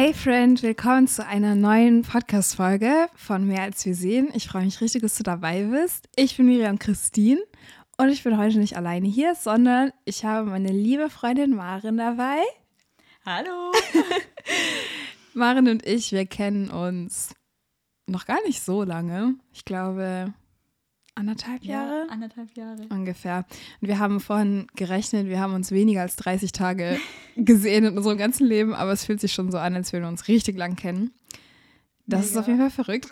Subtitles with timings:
[0.00, 4.28] Hey Friend, willkommen zu einer neuen Podcast-Folge von Mehr als wir sehen.
[4.32, 6.08] Ich freue mich richtig, dass du dabei bist.
[6.14, 7.40] Ich bin Miriam Christine
[7.96, 12.38] und ich bin heute nicht alleine hier, sondern ich habe meine liebe Freundin Maren dabei.
[13.26, 13.72] Hallo!
[15.34, 17.34] Maren und ich, wir kennen uns
[18.06, 19.34] noch gar nicht so lange.
[19.52, 20.32] Ich glaube,
[21.18, 22.06] anderthalb Jahre?
[22.06, 22.86] Ja, anderthalb Jahre.
[22.90, 23.44] Ungefähr.
[23.80, 26.98] Und wir haben vorhin gerechnet, wir haben uns weniger als 30 Tage
[27.36, 30.08] gesehen in unserem ganzen Leben, aber es fühlt sich schon so an, als würden wir
[30.08, 31.12] uns richtig lang kennen.
[32.06, 32.30] Das Mega.
[32.30, 33.08] ist auf jeden Fall verrückt.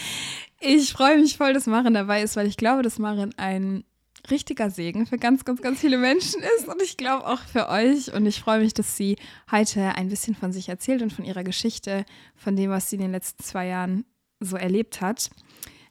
[0.60, 3.84] ich freue mich voll, dass Maren dabei ist, weil ich glaube, dass Maren ein
[4.30, 8.12] richtiger Segen für ganz, ganz, ganz viele Menschen ist und ich glaube auch für euch.
[8.12, 9.16] Und ich freue mich, dass sie
[9.50, 12.04] heute ein bisschen von sich erzählt und von ihrer Geschichte,
[12.36, 14.04] von dem, was sie in den letzten zwei Jahren
[14.40, 15.30] so erlebt hat.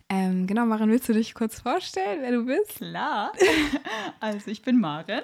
[0.09, 2.77] Ähm, genau, Maren, willst du dich kurz vorstellen, wer du bist?
[2.77, 3.33] Klar.
[4.19, 5.21] Also ich bin Maren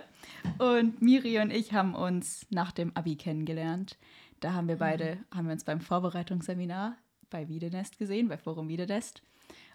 [0.59, 3.97] und Miri und ich haben uns nach dem Abi kennengelernt.
[4.39, 5.37] Da haben wir beide, mhm.
[5.37, 6.97] haben wir uns beim Vorbereitungsseminar
[7.29, 9.23] bei Wiedenest gesehen, bei Forum Wiedenest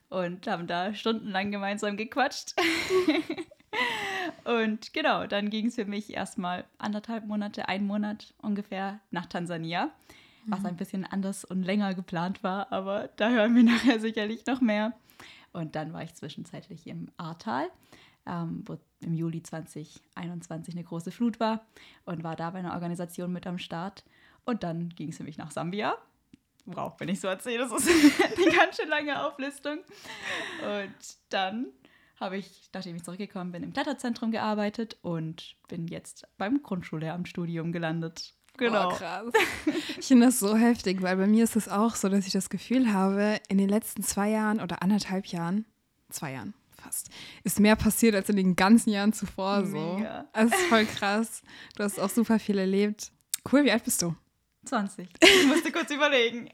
[0.09, 2.55] und haben da stundenlang gemeinsam gequatscht.
[4.45, 9.91] und genau, dann ging es für mich erstmal anderthalb Monate, einen Monat ungefähr nach Tansania
[10.50, 14.60] was ein bisschen anders und länger geplant war, aber da hören wir nachher sicherlich noch
[14.60, 14.94] mehr.
[15.52, 17.68] Und dann war ich zwischenzeitlich im Ahrtal,
[18.27, 21.66] ähm, wo im Juli 2021 eine große Flut war
[22.05, 24.05] und war da bei einer Organisation mit am Start.
[24.44, 25.96] Und dann ging es für mich nach Sambia.
[26.66, 27.88] Wow, wenn ich so erzähle, das ist
[28.36, 29.78] eine ganz schön lange Auflistung.
[30.62, 31.68] Und dann
[32.20, 38.34] habe ich, nachdem ich zurückgekommen bin, im Kletterzentrum gearbeitet und bin jetzt beim Grundschullehramtsstudium gelandet.
[38.59, 38.91] Genau.
[38.91, 39.33] Oh, krass.
[39.98, 42.51] Ich finde das so heftig, weil bei mir ist es auch so, dass ich das
[42.51, 45.64] Gefühl habe, in den letzten zwei Jahren oder anderthalb Jahren,
[46.11, 47.09] zwei Jahren fast,
[47.45, 49.64] ist mehr passiert als in den ganzen Jahren zuvor.
[49.64, 49.97] So.
[49.97, 50.27] Mega.
[50.33, 51.42] Das ist voll krass.
[51.77, 53.13] Du hast auch super viel erlebt.
[53.51, 54.14] Cool, wie alt bist du?
[54.64, 55.08] 20.
[55.23, 56.51] Ich musste kurz überlegen.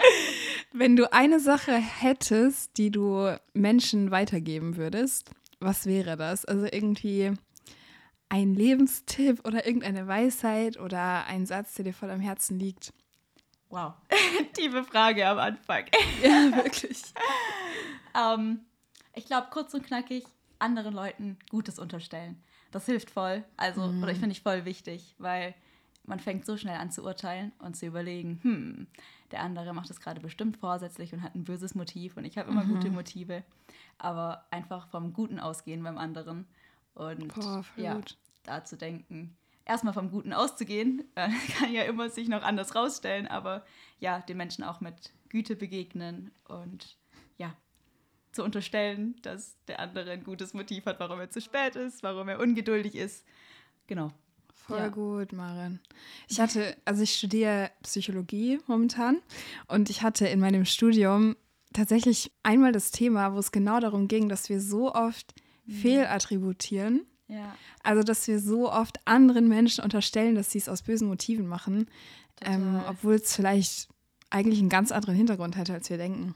[0.72, 6.44] Wenn du eine Sache hättest, die du Menschen weitergeben würdest, was wäre das?
[6.44, 7.32] Also irgendwie
[8.30, 12.94] ein Lebenstipp oder irgendeine Weisheit oder ein Satz, der dir voll am Herzen liegt?
[13.68, 13.94] Wow,
[14.54, 15.84] tiefe Frage am Anfang.
[16.22, 17.02] ja, wirklich.
[18.18, 18.60] ähm,
[19.14, 20.24] ich glaube, kurz und knackig,
[20.58, 22.42] anderen Leuten Gutes unterstellen.
[22.70, 23.44] Das hilft voll.
[23.56, 24.02] Also, mhm.
[24.02, 25.54] oder ich finde ich voll wichtig, weil
[26.04, 28.86] man fängt so schnell an zu urteilen und zu überlegen, hm,
[29.32, 32.50] der andere macht das gerade bestimmt vorsätzlich und hat ein böses Motiv und ich habe
[32.50, 32.74] immer mhm.
[32.74, 33.42] gute Motive.
[33.98, 36.46] Aber einfach vom Guten ausgehen beim anderen
[36.94, 38.16] und Boah, ja, gut.
[38.42, 41.28] Da zu denken, erstmal vom Guten auszugehen, äh,
[41.58, 43.64] kann ja immer sich noch anders rausstellen, aber
[43.98, 46.96] ja, den Menschen auch mit Güte begegnen und
[47.38, 47.54] ja,
[48.32, 52.28] zu unterstellen, dass der andere ein gutes Motiv hat, warum er zu spät ist, warum
[52.28, 53.24] er ungeduldig ist.
[53.86, 54.12] Genau.
[54.54, 54.88] Voll ja.
[54.88, 55.80] gut, Maren.
[56.28, 59.20] Ich hatte, also ich studiere Psychologie momentan
[59.66, 61.36] und ich hatte in meinem Studium
[61.72, 65.34] tatsächlich einmal das Thema, wo es genau darum ging, dass wir so oft
[65.70, 65.72] Mhm.
[65.72, 67.06] fehlattributieren.
[67.30, 67.54] Ja.
[67.82, 71.88] Also, dass wir so oft anderen Menschen unterstellen, dass sie es aus bösen Motiven machen,
[72.42, 73.88] ähm, obwohl es vielleicht
[74.30, 76.34] eigentlich einen ganz anderen Hintergrund hätte, als wir denken.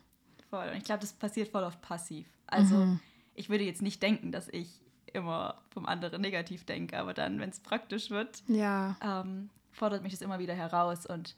[0.51, 0.69] Voll.
[0.69, 2.27] Und ich glaube, das passiert voll oft passiv.
[2.47, 3.01] Also, mhm.
[3.35, 4.81] ich würde jetzt nicht denken, dass ich
[5.13, 8.97] immer vom anderen negativ denke, aber dann, wenn es praktisch wird, ja.
[9.01, 11.37] ähm, fordert mich das immer wieder heraus und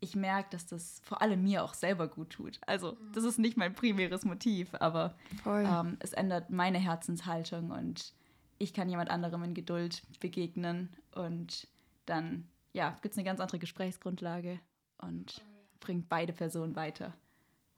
[0.00, 2.60] ich merke, dass das vor allem mir auch selber gut tut.
[2.66, 5.14] Also, das ist nicht mein primäres Motiv, aber
[5.46, 8.12] ähm, es ändert meine Herzenshaltung und
[8.58, 11.68] ich kann jemand anderem in Geduld begegnen und
[12.06, 14.60] dann, ja, gibt es eine ganz andere Gesprächsgrundlage
[14.98, 15.42] und
[15.80, 17.12] bringt beide Personen weiter.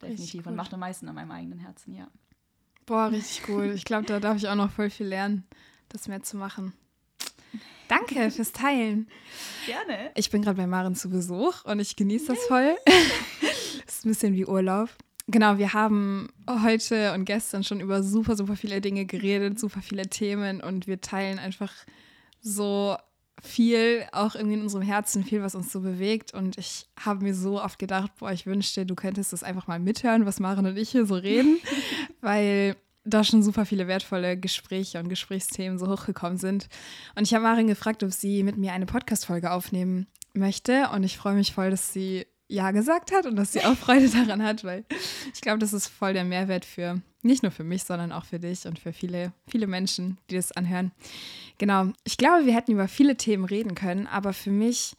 [0.01, 2.09] Definitiv und macht am meisten an meinem eigenen Herzen, ja.
[2.87, 3.73] Boah, richtig cool.
[3.75, 5.45] Ich glaube, da darf ich auch noch voll viel lernen,
[5.89, 6.73] das mehr zu machen.
[7.89, 9.09] Danke fürs Teilen.
[9.67, 10.11] Gerne.
[10.15, 12.77] Ich bin gerade bei Maren zu Besuch und ich genieße das voll.
[13.85, 14.91] das ist ein bisschen wie Urlaub.
[15.31, 20.09] Genau, wir haben heute und gestern schon über super, super viele Dinge geredet, super viele
[20.09, 21.71] Themen und wir teilen einfach
[22.41, 22.97] so
[23.43, 26.33] viel, auch irgendwie in unserem Herzen, viel, was uns so bewegt.
[26.33, 29.79] Und ich habe mir so oft gedacht, boah, ich wünschte, du könntest das einfach mal
[29.79, 31.59] mithören, was Maren und ich hier so reden,
[32.23, 36.69] weil da schon super viele wertvolle Gespräche und Gesprächsthemen so hochgekommen sind.
[37.17, 40.89] Und ich habe Marin gefragt, ob sie mit mir eine Podcast-Folge aufnehmen möchte.
[40.95, 44.09] Und ich freue mich voll, dass sie Ja gesagt hat und dass sie auch Freude
[44.09, 44.85] daran hat, weil
[45.33, 48.39] ich glaube, das ist voll der Mehrwert für nicht nur für mich, sondern auch für
[48.39, 50.93] dich und für viele, viele Menschen, die das anhören.
[51.59, 51.93] Genau.
[52.05, 54.95] Ich glaube, wir hätten über viele Themen reden können, aber für mich,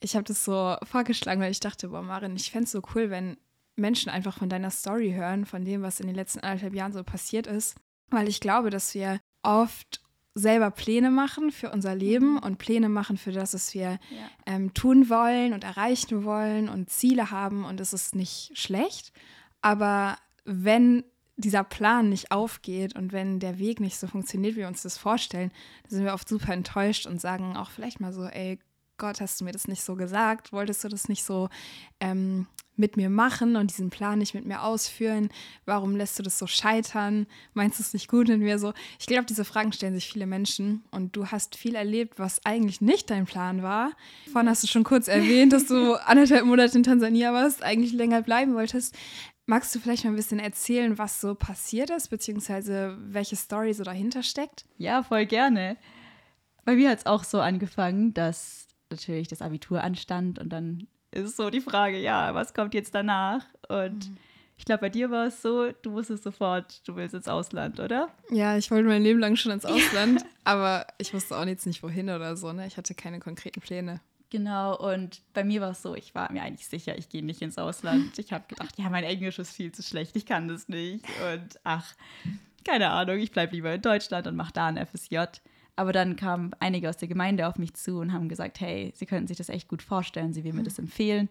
[0.00, 3.10] ich habe das so vorgeschlagen, weil ich dachte, boah, Marin, ich fände es so cool,
[3.10, 3.36] wenn
[3.76, 7.02] Menschen einfach von deiner Story hören, von dem, was in den letzten anderthalb Jahren so
[7.04, 7.76] passiert ist.
[8.10, 10.03] Weil ich glaube, dass wir oft
[10.34, 12.38] selber Pläne machen für unser Leben Mhm.
[12.38, 14.30] und Pläne machen für das, was wir Ja.
[14.46, 19.12] ähm, tun wollen und erreichen wollen und Ziele haben und es ist nicht schlecht.
[19.60, 21.04] Aber wenn
[21.36, 24.98] dieser Plan nicht aufgeht und wenn der Weg nicht so funktioniert, wie wir uns das
[24.98, 25.50] vorstellen,
[25.84, 28.58] dann sind wir oft super enttäuscht und sagen auch vielleicht mal so, ey
[28.98, 30.52] Gott, hast du mir das nicht so gesagt?
[30.52, 31.48] Wolltest du das nicht so
[31.98, 32.46] ähm,
[32.76, 35.28] mit mir machen und diesen Plan nicht mit mir ausführen?
[35.64, 37.26] Warum lässt du das so scheitern?
[37.52, 38.72] Meinst du es nicht gut mit mir so?
[38.98, 42.80] Ich glaube, diese Fragen stellen sich viele Menschen und du hast viel erlebt, was eigentlich
[42.80, 43.92] nicht dein Plan war.
[44.32, 48.22] Vorhin hast du schon kurz erwähnt, dass du anderthalb Monate in Tansania warst, eigentlich länger
[48.22, 48.96] bleiben wolltest.
[49.46, 53.84] Magst du vielleicht mal ein bisschen erzählen, was so passiert ist, beziehungsweise welche Story so
[53.84, 54.64] dahinter steckt?
[54.78, 55.76] Ja, voll gerne.
[56.64, 61.36] Bei mir hat es auch so angefangen, dass natürlich das Abitur anstand und dann ist
[61.36, 63.44] so die Frage, ja, was kommt jetzt danach?
[63.68, 64.10] Und
[64.56, 68.08] ich glaube, bei dir war es so, du wusstest sofort, du willst ins Ausland, oder?
[68.30, 71.82] Ja, ich wollte mein Leben lang schon ins Ausland, aber ich wusste auch jetzt nicht
[71.82, 72.66] wohin oder so, ne?
[72.66, 74.00] Ich hatte keine konkreten Pläne.
[74.30, 77.40] Genau, und bei mir war es so, ich war mir eigentlich sicher, ich gehe nicht
[77.40, 78.18] ins Ausland.
[78.18, 81.04] Ich habe gedacht, ja, mein Englisch ist viel zu schlecht, ich kann das nicht.
[81.32, 81.94] Und ach,
[82.64, 85.18] keine Ahnung, ich bleibe lieber in Deutschland und mache da ein FSJ.
[85.76, 89.06] Aber dann kamen einige aus der Gemeinde auf mich zu und haben gesagt, hey, sie
[89.06, 91.28] könnten sich das echt gut vorstellen, sie würden mir das empfehlen.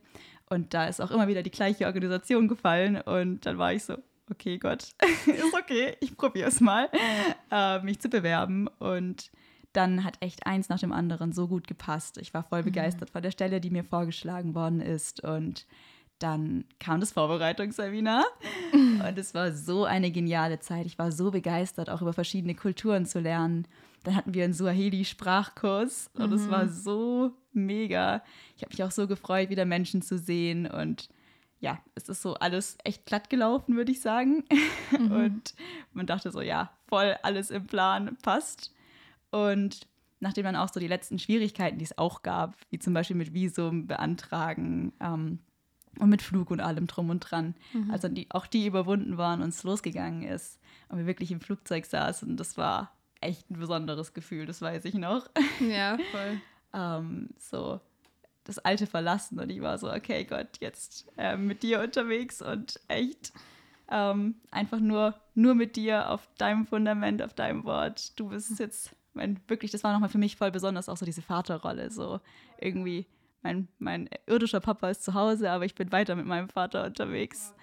[0.50, 2.98] Und da ist auch immer wieder die gleiche Organisation gefallen.
[2.98, 3.98] Und dann war ich so,
[4.30, 4.90] okay, Gott,
[5.26, 6.90] ist okay, ich probiere es mal,
[7.52, 8.68] äh, mich zu bewerben.
[8.80, 9.32] Und
[9.72, 12.18] dann hat echt eins nach dem anderen so gut gepasst.
[12.18, 15.24] Ich war voll begeistert von der Stelle, die mir vorgeschlagen worden ist.
[15.24, 15.66] Und
[16.20, 18.24] dann kam das Vorbereitungsseminar
[18.74, 20.86] und es war so eine geniale Zeit.
[20.86, 23.68] Ich war so begeistert, auch über verschiedene Kulturen zu lernen.
[24.04, 28.24] Dann hatten wir einen Suaheli-Sprachkurs und es war so mega.
[28.56, 31.10] Ich habe mich auch so gefreut, wieder Menschen zu sehen und
[31.64, 34.44] ja, es ist so alles echt glatt gelaufen, würde ich sagen.
[34.92, 35.56] Und
[35.94, 38.74] man dachte so, ja, voll alles im Plan, passt.
[39.32, 39.88] Und
[40.20, 43.34] nachdem dann auch so die letzten Schwierigkeiten, die es auch gab, wie zum Beispiel mit
[43.34, 45.40] Visum beantragen ähm,
[46.00, 47.56] und mit Flug und allem drum und dran,
[47.90, 50.60] also die, auch die überwunden waren und es losgegangen ist
[50.90, 52.92] und wir wirklich im Flugzeug saßen, das war
[53.24, 55.28] echt ein besonderes Gefühl, das weiß ich noch.
[55.60, 56.42] Ja, voll.
[56.74, 57.80] ähm, so
[58.44, 62.80] das Alte verlassen und ich war so, okay Gott, jetzt äh, mit dir unterwegs und
[62.88, 63.32] echt
[63.90, 68.18] ähm, einfach nur, nur mit dir auf deinem Fundament, auf deinem Wort.
[68.20, 71.22] Du bist jetzt, mein, wirklich, das war nochmal für mich voll besonders, auch so diese
[71.22, 72.20] Vaterrolle, so
[72.60, 73.06] irgendwie,
[73.42, 77.54] mein, mein irdischer Papa ist zu Hause, aber ich bin weiter mit meinem Vater unterwegs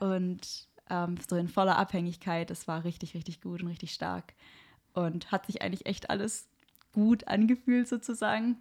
[0.00, 4.34] und ähm, so in voller Abhängigkeit, das war richtig, richtig gut und richtig stark
[4.94, 6.48] und hat sich eigentlich echt alles
[6.92, 8.56] gut angefühlt sozusagen.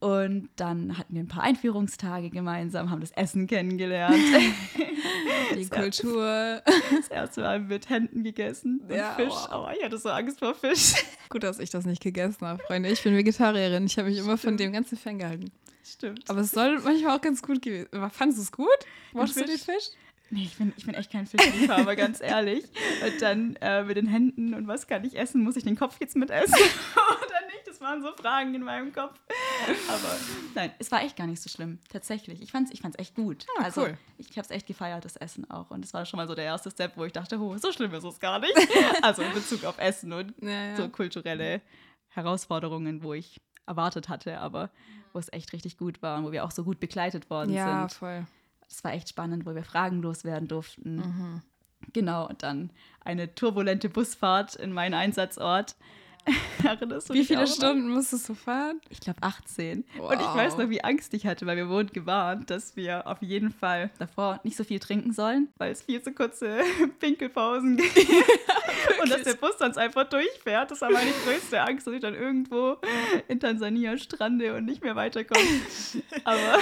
[0.00, 4.16] Und dann hatten wir ein paar Einführungstage gemeinsam, haben das Essen kennengelernt.
[5.56, 6.60] Die Kultur.
[6.64, 8.82] Das erste Mal mit Händen gegessen.
[8.88, 9.32] Ja, Fisch.
[9.48, 10.94] Aber ich hatte so Angst vor Fisch.
[11.28, 12.88] Gut, dass ich das nicht gegessen habe, Freunde.
[12.88, 13.86] Ich bin Vegetarierin.
[13.86, 15.52] Ich habe mich immer von dem Ganzen ferngehalten.
[15.84, 16.28] Stimmt.
[16.28, 17.88] Aber es soll manchmal auch ganz gut gewesen.
[18.10, 18.66] Fandest du es gut?
[19.12, 19.90] Mochtest du den Fisch?
[20.32, 22.64] Nee, ich bin, ich bin echt kein Fischliebhaber, ganz ehrlich.
[23.04, 25.42] Und dann äh, mit den Händen und was kann ich essen?
[25.44, 26.54] Muss ich den Kopf jetzt mitessen
[26.94, 27.66] oder nicht?
[27.66, 29.20] Das waren so Fragen in meinem Kopf.
[29.90, 30.16] Aber
[30.54, 32.40] nein, es war echt gar nicht so schlimm, tatsächlich.
[32.40, 33.44] Ich fand es ich fand's echt gut.
[33.58, 33.98] Ah, also cool.
[34.16, 35.70] ich habe es echt gefeiert, das Essen auch.
[35.70, 37.92] Und das war schon mal so der erste Step, wo ich dachte, oh, so schlimm
[37.92, 38.54] ist es gar nicht.
[39.02, 40.76] Also in Bezug auf Essen und Ja, ja.
[40.76, 41.60] so kulturelle
[42.08, 44.70] Herausforderungen, wo ich erwartet hatte, aber
[45.12, 47.80] wo es echt richtig gut war und wo wir auch so gut begleitet worden Ja,
[47.80, 48.26] sind voll.
[48.72, 50.96] Das war echt spannend, wo wir Fragen loswerden durften.
[50.96, 51.42] Mhm.
[51.92, 52.70] Genau, und dann
[53.04, 55.76] eine turbulente Busfahrt in meinen Einsatzort.
[57.10, 58.80] Wie viele Stunden musstest du fahren?
[58.88, 59.78] Ich glaube 18.
[59.80, 60.34] Und ich Wow.
[60.36, 63.90] weiß noch, wie Angst ich hatte, weil wir wurden gewarnt, dass wir auf jeden Fall
[63.98, 66.60] davor nicht so viel trinken sollen, weil es viel zu kurze
[67.00, 67.96] Pinkelpausen gibt.
[69.02, 70.70] und dass der Bus sonst einfach durchfährt.
[70.70, 72.76] Das war meine größte Angst, dass ich dann irgendwo
[73.26, 75.44] in Tansania strande und nicht mehr weiterkomme.
[76.22, 76.58] Aber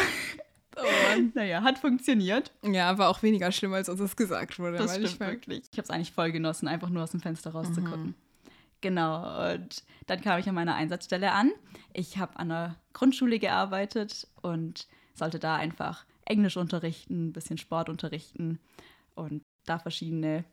[1.35, 2.53] naja, hat funktioniert.
[2.62, 4.79] Ja, war auch weniger schlimm, als uns das gesagt wurde.
[4.79, 5.62] Das stimmt ich wirklich.
[5.71, 8.15] Ich habe es eigentlich voll genossen, einfach nur aus dem Fenster rauszugucken.
[8.81, 11.53] Genau, und dann kam ich an meiner Einsatzstelle an.
[11.93, 17.89] Ich habe an einer Grundschule gearbeitet und sollte da einfach Englisch unterrichten, ein bisschen Sport
[17.89, 18.59] unterrichten
[19.15, 20.45] und da verschiedene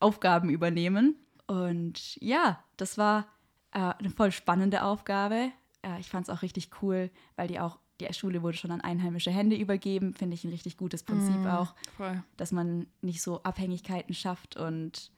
[0.00, 1.16] Aufgaben übernehmen.
[1.46, 3.26] Und ja, das war
[3.72, 5.52] äh, eine voll spannende Aufgabe.
[5.82, 8.80] Äh, ich fand es auch richtig cool, weil die auch, die Schule wurde schon an
[8.80, 11.46] einheimische Hände übergeben, finde ich ein richtig gutes Prinzip Mhm.
[11.46, 12.22] auch Voll.
[12.36, 15.10] dass man nicht so Abhängigkeiten schafft und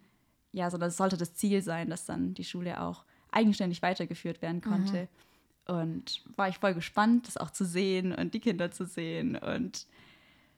[0.53, 4.61] ja, sondern es sollte das Ziel sein, dass dann die Schule auch eigenständig weitergeführt werden
[4.63, 5.09] konnte.
[5.67, 9.37] Und war ich voll gespannt, das auch zu sehen und die Kinder zu sehen.
[9.37, 9.87] Und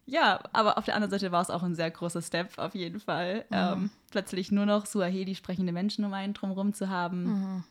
[0.07, 3.01] ja, aber auf der anderen Seite war es auch ein sehr großer Step auf jeden
[3.01, 3.45] Fall.
[3.51, 7.65] Ähm, plötzlich nur noch Suaheli sprechende Menschen um einen drumherum zu haben.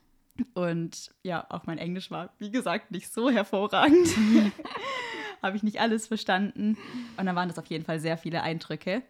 [0.53, 4.07] Und ja, auch mein Englisch war, wie gesagt, nicht so hervorragend.
[5.41, 6.77] Habe ich nicht alles verstanden.
[7.17, 9.01] Und dann waren das auf jeden Fall sehr viele Eindrücke.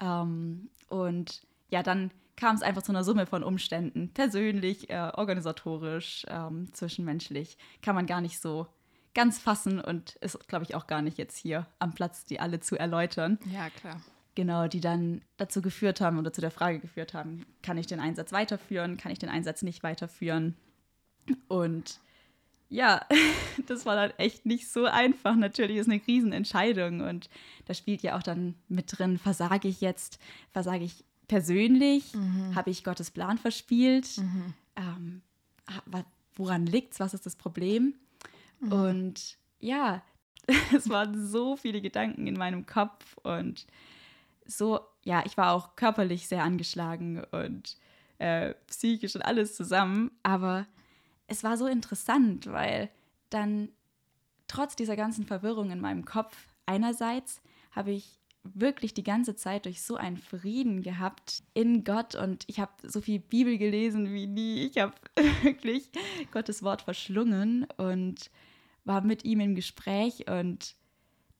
[0.00, 4.10] Ähm, und ja, dann kam es einfach zu einer Summe von Umständen.
[4.12, 7.56] Persönlich, äh, organisatorisch, ähm, zwischenmenschlich.
[7.82, 8.66] Kann man gar nicht so
[9.14, 12.60] ganz fassen und ist, glaube ich, auch gar nicht jetzt hier am Platz, die alle
[12.60, 13.38] zu erläutern.
[13.52, 14.00] Ja, klar.
[14.34, 18.00] Genau, die dann dazu geführt haben oder zu der Frage geführt haben, kann ich den
[18.00, 20.56] Einsatz weiterführen, kann ich den Einsatz nicht weiterführen?
[21.48, 22.00] Und
[22.68, 23.06] ja,
[23.66, 25.36] das war dann echt nicht so einfach.
[25.36, 27.28] Natürlich ist eine Riesenentscheidung und
[27.66, 30.18] da spielt ja auch dann mit drin, versage ich jetzt,
[30.52, 32.54] versage ich persönlich, mhm.
[32.54, 34.54] habe ich Gottes Plan verspielt, mhm.
[34.76, 35.22] ähm,
[36.34, 37.94] woran liegt es, was ist das Problem?
[38.60, 38.72] Mhm.
[38.72, 40.02] Und ja,
[40.76, 43.66] es waren so viele Gedanken in meinem Kopf und
[44.46, 47.78] so, ja, ich war auch körperlich sehr angeschlagen und
[48.18, 50.66] äh, psychisch und alles zusammen, aber
[51.26, 52.90] es war so interessant, weil
[53.30, 53.70] dann
[54.46, 57.40] trotz dieser ganzen Verwirrung in meinem Kopf einerseits
[57.72, 62.60] habe ich wirklich die ganze Zeit durch so einen Frieden gehabt in Gott und ich
[62.60, 64.66] habe so viel Bibel gelesen wie nie.
[64.66, 64.94] Ich habe
[65.42, 65.90] wirklich
[66.30, 68.30] Gottes Wort verschlungen und
[68.84, 70.76] war mit ihm im Gespräch und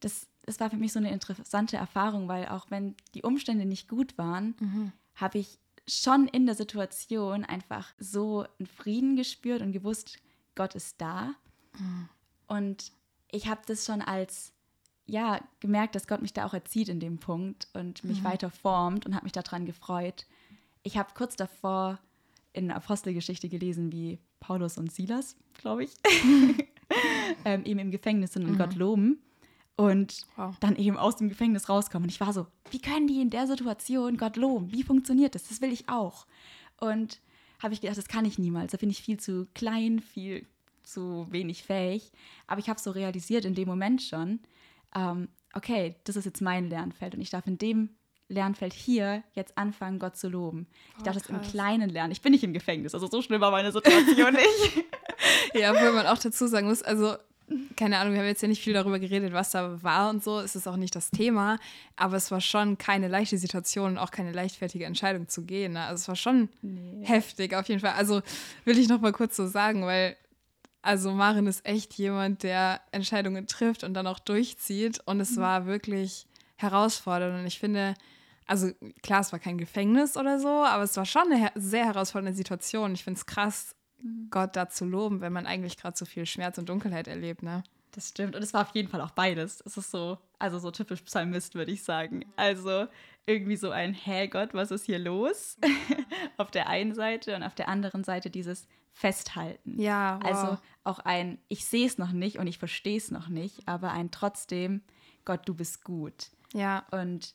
[0.00, 3.87] das, das war für mich so eine interessante Erfahrung, weil auch wenn die Umstände nicht
[3.87, 4.93] gut waren, mhm.
[5.14, 10.19] habe ich schon in der Situation einfach so einen Frieden gespürt und gewusst,
[10.55, 11.35] Gott ist da.
[11.79, 12.09] Mhm.
[12.47, 12.93] Und
[13.31, 14.53] ich habe das schon als,
[15.07, 18.25] ja, gemerkt, dass Gott mich da auch erzieht in dem Punkt und mich mhm.
[18.25, 20.26] weiter formt und habe mich daran gefreut.
[20.83, 21.99] Ich habe kurz davor
[22.53, 25.95] in der Apostelgeschichte gelesen, wie Paulus und Silas, glaube ich,
[27.45, 28.59] ähm, eben im Gefängnis sind und mhm.
[28.59, 29.24] Gott loben
[29.76, 30.54] und wow.
[30.61, 32.04] dann eben aus dem Gefängnis rauskommen.
[32.04, 34.73] Und ich war so, wie können die in der Situation Gott loben?
[34.73, 35.49] Wie funktioniert das?
[35.49, 36.26] Das will ich auch.
[36.78, 37.21] Und
[37.61, 38.73] habe ich gedacht, das kann ich niemals.
[38.73, 40.47] Da bin ich viel zu klein, viel
[40.83, 42.12] zu wenig fähig.
[42.47, 44.40] Aber ich habe so realisiert in dem Moment schon,
[44.95, 47.90] ähm, okay, das ist jetzt mein Lernfeld und ich darf in dem
[48.28, 50.66] Lernfeld hier jetzt anfangen, Gott zu loben.
[50.95, 52.12] Ich oh, darf das im Kleinen lernen.
[52.12, 54.85] Ich bin nicht im Gefängnis, also so schlimm war meine Situation nicht.
[55.54, 57.16] ja, obwohl man auch dazu sagen muss, also
[57.76, 60.40] keine Ahnung, wir haben jetzt ja nicht viel darüber geredet, was da war und so.
[60.40, 61.58] Es ist auch nicht das Thema.
[61.96, 65.74] Aber es war schon keine leichte Situation und auch keine leichtfertige Entscheidung zu gehen.
[65.74, 65.82] Ne?
[65.82, 67.04] Also es war schon nee.
[67.04, 67.92] heftig auf jeden Fall.
[67.92, 68.22] Also
[68.64, 70.16] will ich noch mal kurz so sagen, weil
[70.82, 75.00] also Marin ist echt jemand, der Entscheidungen trifft und dann auch durchzieht.
[75.06, 75.40] Und es mhm.
[75.40, 77.40] war wirklich herausfordernd.
[77.40, 77.94] Und ich finde,
[78.46, 78.70] also
[79.02, 82.92] klar, es war kein Gefängnis oder so, aber es war schon eine sehr herausfordernde Situation.
[82.92, 83.74] Ich finde es krass,
[84.04, 84.28] Mhm.
[84.30, 87.64] Gott da zu loben, wenn man eigentlich gerade so viel Schmerz und Dunkelheit erlebt, ne?
[87.92, 88.34] Das stimmt.
[88.34, 89.62] Und es war auf jeden Fall auch beides.
[89.64, 92.25] Es ist so, also so typisch Psalmist, würde ich sagen.
[92.34, 92.87] Also
[93.25, 95.56] irgendwie so ein, hä Gott, was ist hier los?
[96.37, 99.80] auf der einen Seite und auf der anderen Seite dieses Festhalten.
[99.80, 100.18] Ja.
[100.23, 100.30] Wow.
[100.30, 103.92] Also auch ein, ich sehe es noch nicht und ich verstehe es noch nicht, aber
[103.92, 104.82] ein trotzdem,
[105.25, 106.30] Gott, du bist gut.
[106.52, 106.84] Ja.
[106.90, 107.34] Und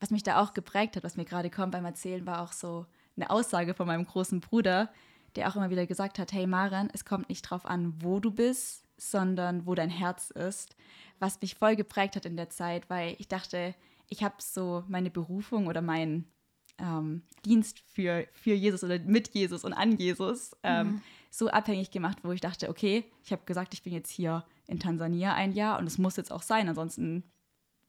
[0.00, 2.86] was mich da auch geprägt hat, was mir gerade kommt beim Erzählen, war auch so
[3.16, 4.90] eine Aussage von meinem großen Bruder,
[5.36, 8.30] der auch immer wieder gesagt hat, hey Maren, es kommt nicht drauf an, wo du
[8.30, 10.76] bist, sondern wo dein Herz ist.
[11.18, 13.74] Was mich voll geprägt hat in der Zeit, weil ich dachte,
[14.08, 16.30] ich habe so meine Berufung oder meinen
[16.78, 21.02] ähm, Dienst für, für Jesus oder mit Jesus und an Jesus ähm, mhm.
[21.30, 24.80] so abhängig gemacht, wo ich dachte, okay, ich habe gesagt, ich bin jetzt hier in
[24.80, 27.24] Tansania ein Jahr und es muss jetzt auch sein, ansonsten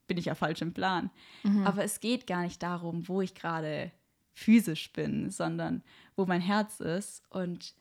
[0.07, 1.10] bin ich ja falsch im Plan.
[1.43, 1.65] Mhm.
[1.65, 3.91] Aber es geht gar nicht darum, wo ich gerade
[4.33, 5.83] physisch bin, sondern
[6.15, 7.23] wo mein Herz ist.
[7.29, 7.73] Und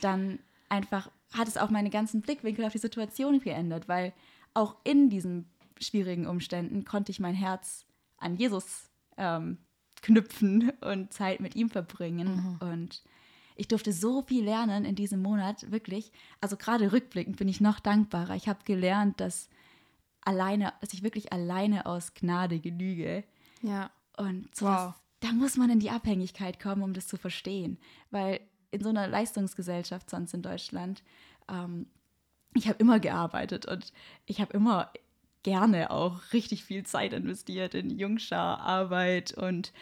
[0.00, 0.38] dann
[0.68, 4.12] einfach hat es auch meine ganzen Blickwinkel auf die Situation geändert, weil
[4.54, 5.48] auch in diesen
[5.80, 7.84] schwierigen Umständen konnte ich mein Herz
[8.18, 9.58] an Jesus ähm,
[10.02, 12.58] knüpfen und Zeit mit ihm verbringen.
[12.60, 12.68] Mhm.
[12.68, 13.02] Und
[13.56, 16.12] ich durfte so viel lernen in diesem Monat, wirklich.
[16.40, 18.34] Also gerade rückblickend bin ich noch dankbarer.
[18.34, 19.48] Ich habe gelernt, dass
[20.22, 23.24] alleine, dass ich wirklich alleine aus Gnade genüge.
[23.62, 23.90] Ja.
[24.16, 27.78] Und sowas, wow da muss man in die Abhängigkeit kommen, um das zu verstehen.
[28.10, 28.40] Weil
[28.70, 31.02] in so einer Leistungsgesellschaft sonst in Deutschland,
[31.50, 31.86] ähm,
[32.54, 33.90] ich habe immer gearbeitet und
[34.26, 34.92] ich habe immer
[35.42, 39.72] gerne auch richtig viel Zeit investiert in Jungschar-Arbeit und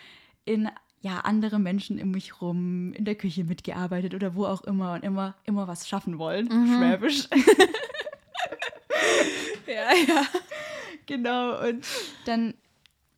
[0.44, 0.70] in
[1.00, 5.02] ja, andere Menschen um mich rum, in der Küche mitgearbeitet oder wo auch immer und
[5.02, 6.46] immer, immer was schaffen wollen.
[6.46, 6.76] Mhm.
[6.76, 7.28] Schwäbisch.
[9.66, 10.22] ja, ja.
[11.06, 11.68] Genau.
[11.68, 11.84] Und
[12.26, 12.54] dann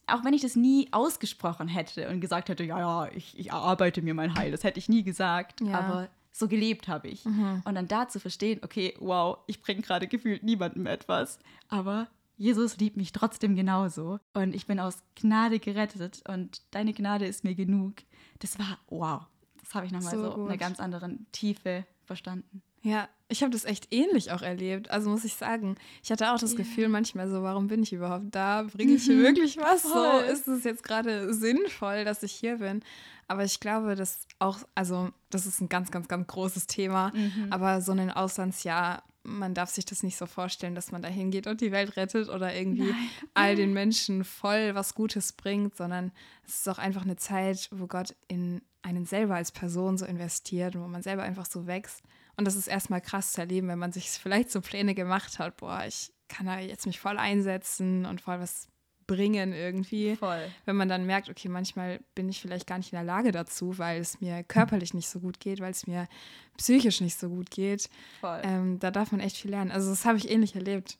[0.06, 4.02] auch wenn ich das nie ausgesprochen hätte und gesagt hätte, ja, ja, ich, ich erarbeite
[4.02, 5.78] mir mein Heil, das hätte ich nie gesagt, ja.
[5.78, 7.24] aber so gelebt habe ich.
[7.24, 7.62] Mhm.
[7.64, 12.78] Und dann da zu verstehen, okay, wow, ich bringe gerade gefühlt niemandem etwas, aber Jesus
[12.78, 17.54] liebt mich trotzdem genauso und ich bin aus Gnade gerettet und deine Gnade ist mir
[17.54, 17.94] genug.
[18.40, 19.22] Das war wow.
[19.60, 22.62] Das habe ich nochmal so, so eine ganz andere Tiefe verstanden.
[22.82, 24.92] Ja, ich habe das echt ähnlich auch erlebt.
[24.92, 25.74] Also muss ich sagen,
[26.04, 26.58] ich hatte auch das yeah.
[26.58, 28.62] Gefühl manchmal so, warum bin ich überhaupt da?
[28.62, 29.22] Bringe ich hier mhm.
[29.22, 29.82] wirklich was?
[29.82, 32.80] So ist es jetzt gerade sinnvoll, dass ich hier bin.
[33.26, 37.10] Aber ich glaube, dass auch, also das ist ein ganz, ganz, ganz großes Thema.
[37.12, 37.48] Mhm.
[37.50, 41.48] Aber so ein Auslandsjahr, man darf sich das nicht so vorstellen, dass man da hingeht
[41.48, 43.08] und die Welt rettet oder irgendwie Nein.
[43.34, 46.12] all den Menschen voll was Gutes bringt, sondern
[46.46, 50.76] es ist auch einfach eine Zeit, wo Gott in einen selber als Person so investiert
[50.76, 52.04] und wo man selber einfach so wächst.
[52.36, 55.56] Und das ist erstmal krass zu erleben, wenn man sich vielleicht so Pläne gemacht hat,
[55.56, 58.68] boah, ich kann da jetzt mich voll einsetzen und voll was
[59.06, 60.16] bringen irgendwie.
[60.16, 60.50] Voll.
[60.64, 63.78] Wenn man dann merkt, okay, manchmal bin ich vielleicht gar nicht in der Lage dazu,
[63.78, 66.08] weil es mir körperlich nicht so gut geht, weil es mir
[66.56, 67.88] psychisch nicht so gut geht.
[68.20, 68.40] Voll.
[68.42, 69.70] Ähm, da darf man echt viel lernen.
[69.70, 70.98] Also das habe ich ähnlich erlebt.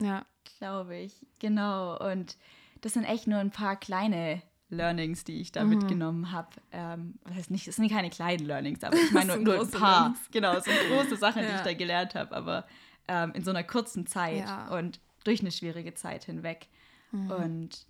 [0.00, 0.24] Ja.
[0.58, 1.98] Glaube ich, genau.
[1.98, 2.36] Und
[2.80, 5.70] das sind echt nur ein paar kleine Learnings, die ich da mhm.
[5.70, 6.48] mitgenommen habe.
[6.72, 9.70] Ähm, das heißt nicht, es sind keine kleinen Learnings, aber ich meine nur, nur ein
[9.70, 10.00] paar.
[10.00, 10.30] Learnings.
[10.30, 11.48] Genau, es sind große Sachen, ja.
[11.48, 12.66] die ich da gelernt habe, aber
[13.08, 14.68] ähm, in so einer kurzen Zeit ja.
[14.68, 16.68] und durch eine schwierige Zeit hinweg.
[17.12, 17.30] Mhm.
[17.30, 17.86] Und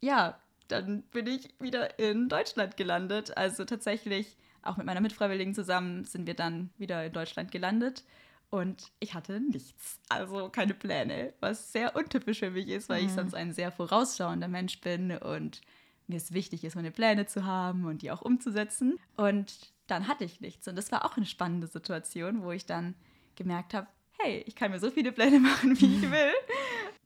[0.00, 0.38] ja,
[0.68, 3.36] dann bin ich wieder in Deutschland gelandet.
[3.36, 8.04] Also tatsächlich auch mit meiner Mitfreiwilligen zusammen sind wir dann wieder in Deutschland gelandet.
[8.50, 13.08] Und ich hatte nichts, also keine Pläne, was sehr untypisch für mich ist, weil mhm.
[13.08, 15.60] ich sonst ein sehr vorausschauender Mensch bin und
[16.06, 18.98] mir es wichtig ist, meine Pläne zu haben und die auch umzusetzen.
[19.16, 20.68] Und dann hatte ich nichts.
[20.68, 22.94] Und das war auch eine spannende Situation, wo ich dann
[23.36, 23.86] gemerkt habe,
[24.18, 26.32] hey, ich kann mir so viele Pläne machen, wie ich will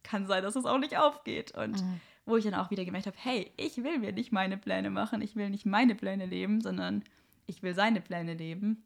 [0.09, 1.57] kann sein, dass es auch nicht aufgeht.
[1.57, 2.00] Und mhm.
[2.25, 5.23] wo ich dann auch wieder gemerkt habe, hey, ich will mir nicht meine Pläne machen,
[5.23, 7.05] ich will nicht meine Pläne leben, sondern
[7.47, 8.83] ich will seine Pläne leben.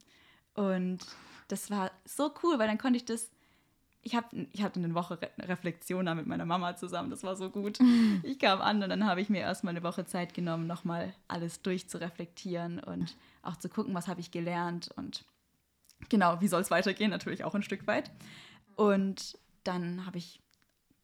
[0.55, 1.01] Und
[1.49, 3.31] das war so cool, weil dann konnte ich das.
[4.03, 7.37] Ich, hab, ich hatte eine Woche Re Reflexion da mit meiner Mama zusammen, das war
[7.37, 7.79] so gut.
[8.25, 11.63] Ich kam an und dann habe ich mir erstmal eine Woche Zeit genommen, nochmal alles
[11.63, 15.25] durchzureflektieren und auch zu gucken, was habe ich gelernt und
[16.09, 18.11] genau, wie soll es weitergehen, natürlich auch ein Stück weit.
[18.77, 20.41] Und dann habe ich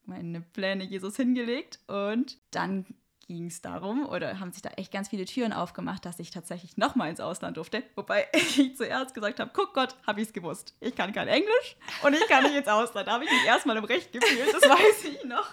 [0.07, 2.87] meine Pläne Jesus hingelegt und dann
[3.29, 6.79] ging es darum, oder haben sich da echt ganz viele Türen aufgemacht, dass ich tatsächlich
[6.79, 7.83] nochmal ins Ausland durfte.
[7.95, 10.75] Wobei ich zuerst gesagt habe, guck Gott, habe ich es gewusst.
[10.81, 13.07] Ich kann kein Englisch und ich kann nicht ins Ausland.
[13.07, 15.51] Da habe ich mich erstmal im Recht gefühlt, das weiß ich noch.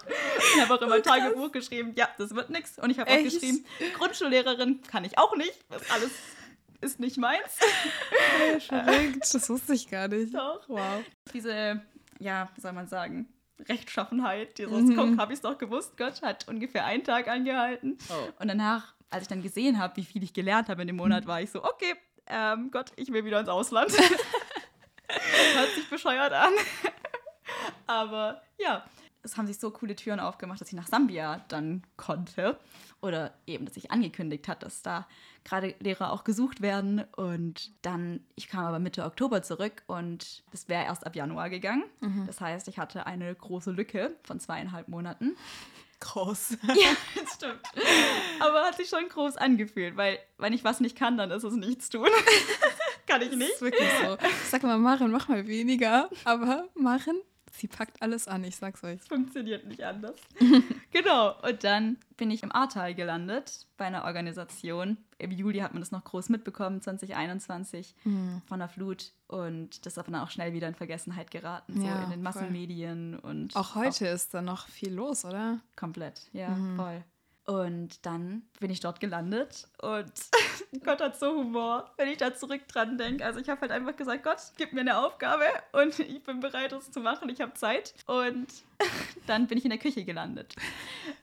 [0.55, 2.79] Ich habe auch immer ein Tagebuch geschrieben, ja, das wird nichts.
[2.79, 3.65] Und ich habe auch geschrieben,
[3.97, 5.59] Grundschullehrerin kann ich auch nicht.
[5.69, 6.11] Das alles
[6.79, 7.59] ist nicht meins.
[8.67, 10.33] Verrückt, das wusste ich gar nicht.
[10.33, 10.61] Doch.
[10.67, 11.03] Wow.
[11.33, 11.81] Diese,
[12.19, 13.27] ja, soll man sagen,
[13.67, 14.95] Rechtschaffenheit, dieses mhm.
[14.95, 17.97] guck, habe ich es doch gewusst, Gott hat ungefähr einen Tag angehalten.
[18.09, 18.41] Oh.
[18.41, 21.25] Und danach, als ich dann gesehen habe, wie viel ich gelernt habe in dem Monat,
[21.25, 21.95] war ich so, okay,
[22.27, 23.91] ähm, Gott, ich will wieder ins Ausland.
[25.55, 26.51] Hört sich bescheuert an.
[27.87, 28.83] Aber ja,
[29.25, 32.57] es haben sich so coole Türen aufgemacht, dass ich nach Sambia dann konnte.
[33.01, 35.07] Oder eben, dass sich angekündigt hat, dass da
[35.43, 37.03] gerade Lehrer auch gesucht werden.
[37.15, 41.83] Und dann, ich kam aber Mitte Oktober zurück und das wäre erst ab Januar gegangen.
[41.99, 42.25] Mhm.
[42.27, 45.35] Das heißt, ich hatte eine große Lücke von zweieinhalb Monaten.
[45.99, 46.51] Groß.
[46.67, 47.61] ja, das stimmt.
[48.39, 51.53] Aber hat sich schon groß angefühlt, weil wenn ich was nicht kann, dann ist es
[51.53, 52.07] nichts tun.
[53.07, 53.49] kann ich nicht.
[53.49, 54.17] Das ist wirklich so.
[54.49, 56.09] Sag mal, Maren, mach mal weniger.
[56.25, 57.21] Aber Maren
[57.57, 59.01] Sie packt alles an, ich sag's euch.
[59.03, 60.15] Funktioniert nicht anders.
[60.91, 61.35] genau.
[61.41, 64.97] Und dann bin ich im Ahrtal gelandet bei einer Organisation.
[65.17, 68.41] Im Juli hat man das noch groß mitbekommen, 2021, mhm.
[68.45, 69.13] von der Flut.
[69.27, 72.21] Und das ist aber dann auch schnell wieder in Vergessenheit geraten, so ja, in den
[72.21, 73.19] Massenmedien.
[73.21, 73.31] Voll.
[73.31, 75.59] und Auch heute auch ist da noch viel los, oder?
[75.75, 76.75] Komplett, ja, mhm.
[76.75, 77.03] voll.
[77.45, 80.12] Und dann bin ich dort gelandet und
[80.84, 83.23] Gott hat so Humor, wenn ich da zurück dran denke.
[83.23, 86.71] Also ich habe halt einfach gesagt, Gott, gib mir eine Aufgabe und ich bin bereit,
[86.71, 87.29] das zu machen.
[87.29, 87.93] Ich habe Zeit.
[88.08, 88.47] Und
[89.27, 90.55] dann bin ich in der Küche gelandet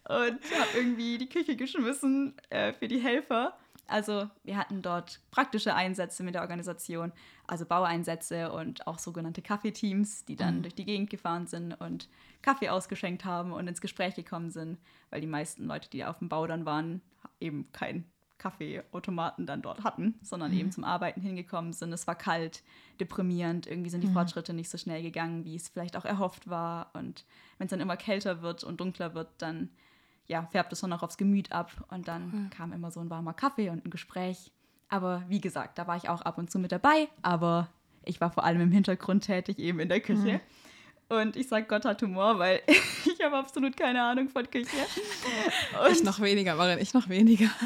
[0.08, 3.56] und habe irgendwie die Küche geschmissen äh, für die Helfer.
[3.88, 7.12] Also wir hatten dort praktische Einsätze mit der Organisation,
[7.48, 10.62] also Baueinsätze und auch sogenannte Kaffeeteams, die dann mhm.
[10.62, 12.08] durch die Gegend gefahren sind und
[12.42, 14.78] Kaffee ausgeschenkt haben und ins Gespräch gekommen sind,
[15.11, 17.00] weil die meisten Leute, die auf dem Bau dann waren,
[17.40, 18.05] eben keinen
[18.42, 20.59] Kaffeeautomaten dann dort hatten, sondern mhm.
[20.59, 21.92] eben zum Arbeiten hingekommen sind.
[21.92, 22.62] Es war kalt,
[22.98, 24.14] deprimierend, irgendwie sind die mhm.
[24.14, 26.90] Fortschritte nicht so schnell gegangen, wie es vielleicht auch erhofft war.
[26.94, 27.24] Und
[27.59, 29.70] wenn es dann immer kälter wird und dunkler wird, dann
[30.26, 32.50] ja, färbt es nur noch aufs Gemüt ab und dann mhm.
[32.50, 34.50] kam immer so ein warmer Kaffee und ein Gespräch.
[34.88, 37.68] Aber wie gesagt, da war ich auch ab und zu mit dabei, aber
[38.05, 40.35] ich war vor allem im Hintergrund tätig, eben in der Küche.
[40.35, 40.40] Mhm.
[41.12, 44.70] Und ich sage Gott hat Humor, weil ich habe absolut keine Ahnung von Küche.
[45.85, 47.51] Und ich noch weniger, Marin, ich noch weniger.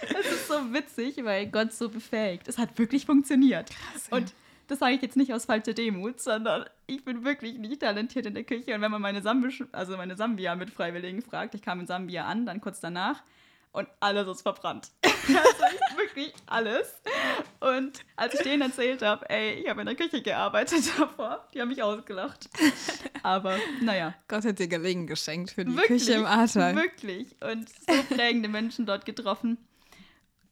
[0.00, 2.48] Es ist so witzig, weil Gott so befähigt.
[2.48, 3.68] Es hat wirklich funktioniert.
[3.68, 4.16] Krass, ja.
[4.16, 4.32] Und
[4.66, 8.32] das sage ich jetzt nicht aus falscher Demut, sondern ich bin wirklich nicht talentiert in
[8.32, 8.74] der Küche.
[8.74, 12.24] Und wenn man meine, Sambisch, also meine Sambia mit Freiwilligen fragt, ich kam in Sambia
[12.24, 13.22] an, dann kurz danach.
[13.74, 14.92] Und alles ist verbrannt.
[15.04, 17.02] also wirklich alles.
[17.60, 21.60] Und als ich denen erzählt habe, ey, ich habe in der Küche gearbeitet davor, die
[21.60, 22.48] haben mich ausgelacht.
[23.22, 24.14] Aber naja.
[24.28, 26.76] Gott hat dir Gelegen geschenkt für die wirklich, Küche im Ahrtal.
[26.76, 27.34] Wirklich.
[27.42, 29.58] Und so prägende Menschen dort getroffen.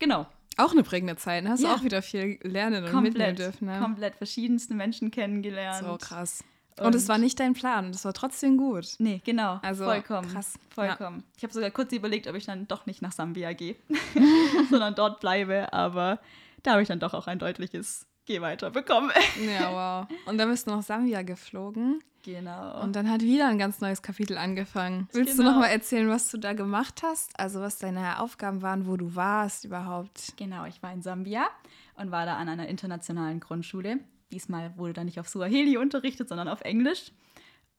[0.01, 0.27] Genau.
[0.57, 1.47] Auch eine prägende Zeit.
[1.47, 1.69] Hast ja.
[1.69, 3.67] du auch wieder viel lernen und komplett, mitnehmen dürfen.
[3.69, 3.79] Ne?
[3.79, 5.87] Komplett verschiedenste Menschen kennengelernt.
[5.87, 6.45] So krass.
[6.79, 8.95] Und, und es war nicht dein Plan es war trotzdem gut.
[8.99, 9.61] Nee, genau.
[9.63, 10.33] Also vollkommen.
[10.33, 10.59] Krass.
[10.71, 11.19] Vollkommen.
[11.19, 11.25] Ja.
[11.37, 13.77] Ich habe sogar kurz überlegt, ob ich dann doch nicht nach Sambia gehe,
[14.71, 15.73] sondern dort bleibe.
[15.73, 16.19] Aber
[16.63, 19.11] da habe ich dann doch auch ein deutliches Geh weiter bekommen.
[19.45, 20.19] ja, wow.
[20.27, 22.03] Und dann bist du nach Sambia geflogen.
[22.23, 22.81] Genau.
[22.81, 25.09] Und dann hat wieder ein ganz neues Kapitel angefangen.
[25.13, 25.51] Willst genau.
[25.51, 27.39] du noch mal erzählen, was du da gemacht hast?
[27.39, 30.35] Also was deine Aufgaben waren, wo du warst überhaupt?
[30.37, 31.49] Genau, ich war in Sambia
[31.97, 33.99] und war da an einer internationalen Grundschule.
[34.33, 37.13] Diesmal wurde da nicht auf Suaheli unterrichtet, sondern auf Englisch.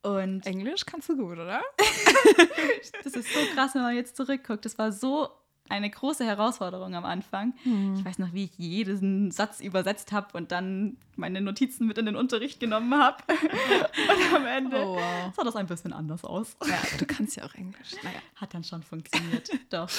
[0.03, 1.61] Und Englisch kannst du gut, oder?
[3.03, 4.65] das ist so krass, wenn man jetzt zurückguckt.
[4.65, 5.29] Das war so
[5.69, 7.53] eine große Herausforderung am Anfang.
[7.63, 7.95] Hm.
[7.95, 12.05] Ich weiß noch, wie ich jeden Satz übersetzt habe und dann meine Notizen mit in
[12.05, 13.23] den Unterricht genommen habe.
[13.29, 15.33] und am Ende oh, wow.
[15.35, 16.57] sah das ein bisschen anders aus.
[16.67, 17.93] Ja, du kannst ja auch Englisch.
[18.03, 19.49] Naja, hat dann schon funktioniert.
[19.69, 19.89] Doch.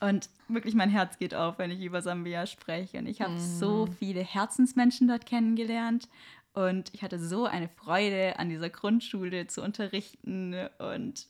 [0.00, 2.98] Und wirklich mein Herz geht auf, wenn ich über Sambia spreche.
[2.98, 3.40] Und ich habe hm.
[3.40, 6.08] so viele Herzensmenschen dort kennengelernt.
[6.54, 11.26] Und ich hatte so eine Freude, an dieser Grundschule zu unterrichten und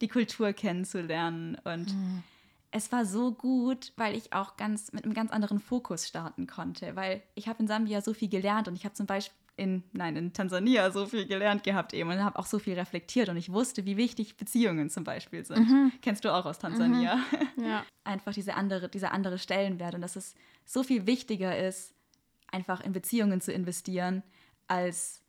[0.00, 1.56] die Kultur kennenzulernen.
[1.64, 2.22] Und hm
[2.72, 6.94] es war so gut, weil ich auch ganz mit einem ganz anderen Fokus starten konnte,
[6.94, 10.16] weil ich habe in Sambia so viel gelernt und ich habe zum Beispiel in, nein,
[10.16, 13.52] in Tansania so viel gelernt gehabt eben und habe auch so viel reflektiert und ich
[13.52, 15.68] wusste, wie wichtig Beziehungen zum Beispiel sind.
[15.68, 15.92] Mhm.
[16.00, 17.16] Kennst du auch aus Tansania?
[17.16, 17.22] Mhm.
[17.60, 17.84] Ja.
[18.04, 21.94] Einfach diese andere, dieser andere Stellenwert und dass es so viel wichtiger ist,
[22.50, 24.22] einfach in Beziehungen zu investieren,
[24.66, 25.19] als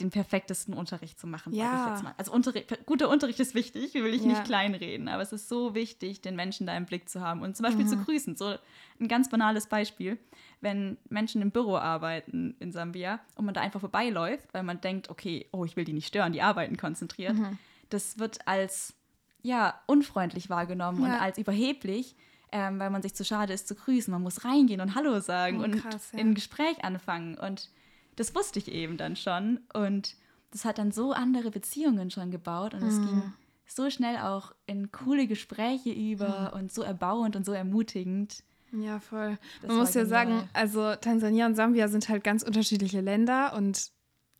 [0.00, 2.14] den perfektesten Unterricht zu machen, ja.
[2.16, 4.28] Also Unterricht, guter Unterricht ist wichtig, will ich ja.
[4.28, 7.56] nicht kleinreden, aber es ist so wichtig, den Menschen da im Blick zu haben und
[7.56, 7.88] zum Beispiel mhm.
[7.88, 8.36] zu grüßen.
[8.36, 8.56] So
[8.98, 10.18] ein ganz banales Beispiel,
[10.60, 15.10] wenn Menschen im Büro arbeiten in Sambia und man da einfach vorbeiläuft, weil man denkt,
[15.10, 17.34] okay, oh, ich will die nicht stören, die arbeiten konzentriert.
[17.34, 17.58] Mhm.
[17.90, 18.94] Das wird als
[19.42, 21.14] ja unfreundlich wahrgenommen ja.
[21.14, 22.16] und als überheblich.
[22.50, 24.12] Ähm, weil man sich zu schade ist zu grüßen.
[24.12, 27.36] Man muss reingehen und Hallo sagen oh, krass, und ein Gespräch anfangen.
[27.36, 27.68] Und
[28.16, 29.60] das wusste ich eben dann schon.
[29.72, 30.16] Und
[30.50, 32.74] das hat dann so andere Beziehungen schon gebaut.
[32.74, 33.06] Und es mhm.
[33.06, 33.22] ging
[33.66, 36.60] so schnell auch in coole Gespräche über mhm.
[36.60, 38.42] und so erbauend und so ermutigend.
[38.72, 39.38] Ja, voll.
[39.62, 40.26] Das Man muss ja genial.
[40.26, 43.90] sagen, also Tansania und Sambia sind halt ganz unterschiedliche Länder und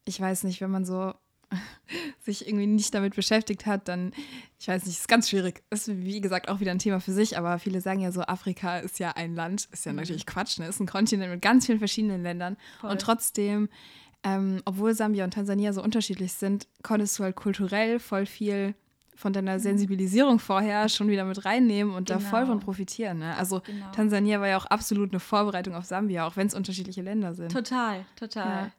[0.04, 1.14] ich weiß nicht, wenn man so
[2.20, 4.12] sich irgendwie nicht damit beschäftigt hat, dann,
[4.58, 5.62] ich weiß nicht, ist ganz schwierig.
[5.70, 8.78] Ist wie gesagt auch wieder ein Thema für sich, aber viele sagen ja so, Afrika
[8.78, 9.98] ist ja ein Land, ist ja mhm.
[9.98, 10.66] natürlich Quatsch, ne?
[10.66, 12.56] Ist ein Kontinent mit ganz vielen verschiedenen Ländern.
[12.80, 12.90] Voll.
[12.90, 13.68] Und trotzdem,
[14.22, 18.74] ähm, obwohl Sambia und Tansania so unterschiedlich sind, konntest du halt kulturell voll viel
[19.16, 19.60] von deiner mhm.
[19.60, 22.20] Sensibilisierung vorher schon wieder mit reinnehmen und genau.
[22.20, 23.18] da voll von profitieren.
[23.18, 23.36] Ne?
[23.36, 23.90] Also genau.
[23.92, 27.52] Tansania war ja auch absolut eine Vorbereitung auf Sambia, auch wenn es unterschiedliche Länder sind.
[27.52, 28.66] Total, total.
[28.66, 28.72] Ja.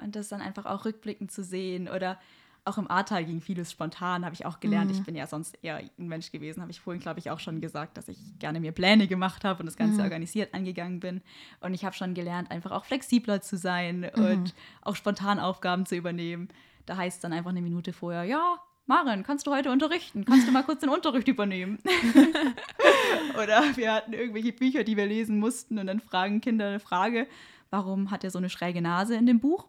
[0.00, 2.18] Und das dann einfach auch rückblickend zu sehen oder
[2.64, 4.90] auch im Ahrtal ging vieles spontan, habe ich auch gelernt.
[4.90, 4.96] Mhm.
[4.96, 7.60] Ich bin ja sonst eher ein Mensch gewesen, habe ich vorhin, glaube ich, auch schon
[7.60, 10.04] gesagt, dass ich gerne mir Pläne gemacht habe und das Ganze mhm.
[10.04, 11.22] organisiert angegangen bin.
[11.60, 14.24] Und ich habe schon gelernt, einfach auch flexibler zu sein mhm.
[14.24, 16.48] und auch spontan Aufgaben zu übernehmen.
[16.86, 20.24] Da heißt es dann einfach eine Minute vorher, ja, Maren, kannst du heute unterrichten?
[20.24, 21.78] Kannst du mal kurz den Unterricht übernehmen?
[23.40, 27.28] Oder wir hatten irgendwelche Bücher, die wir lesen mussten und dann fragen Kinder eine Frage,
[27.70, 29.66] warum hat er so eine schräge Nase in dem Buch?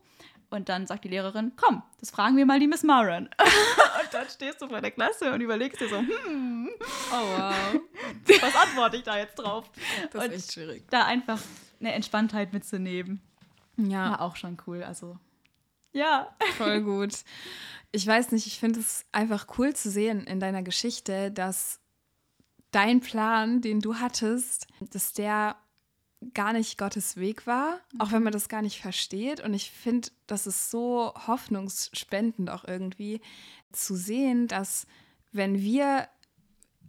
[0.52, 3.30] Und dann sagt die Lehrerin, komm, das fragen wir mal die Miss Maran.
[3.40, 7.82] und dann stehst du vor der Klasse und überlegst dir so, hm, oh wow,
[8.42, 9.72] was antworte ich da jetzt drauf?
[10.12, 10.84] Das und ist echt schwierig.
[10.90, 11.40] Da einfach
[11.80, 13.22] eine Entspanntheit mitzunehmen.
[13.78, 14.12] Ja.
[14.12, 15.18] War auch schon cool, also
[15.94, 16.36] ja.
[16.58, 17.24] Voll gut.
[17.92, 21.80] Ich weiß nicht, ich finde es einfach cool zu sehen in deiner Geschichte, dass
[22.72, 25.58] dein Plan, den du hattest, dass der
[26.34, 29.42] gar nicht Gottes Weg war, auch wenn man das gar nicht versteht.
[29.42, 33.22] Und ich finde, das ist so hoffnungsspendend auch irgendwie
[33.72, 34.86] zu sehen, dass
[35.32, 36.08] wenn wir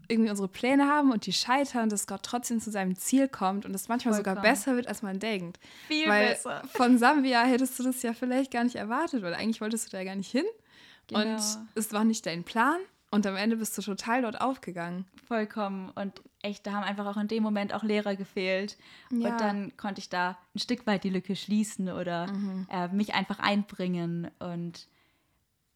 [0.08, 3.74] irgendwie unsere Pläne haben und die scheitern, dass Gott trotzdem zu seinem Ziel kommt und
[3.74, 4.36] es manchmal Vollkommen.
[4.36, 5.58] sogar besser wird, als man denkt.
[5.86, 6.62] Viel weil besser.
[6.74, 10.04] Von Sambia hättest du das ja vielleicht gar nicht erwartet, weil eigentlich wolltest du da
[10.04, 10.44] gar nicht hin.
[11.06, 11.20] Genau.
[11.20, 11.40] Und
[11.74, 12.78] es war nicht dein Plan.
[13.10, 15.06] Und am Ende bist du total dort aufgegangen.
[15.26, 15.90] Vollkommen.
[15.90, 18.76] Und echt, da haben einfach auch in dem Moment auch Lehrer gefehlt.
[19.10, 19.30] Ja.
[19.30, 22.66] Und dann konnte ich da ein Stück weit die Lücke schließen oder mhm.
[22.70, 24.30] äh, mich einfach einbringen.
[24.38, 24.88] Und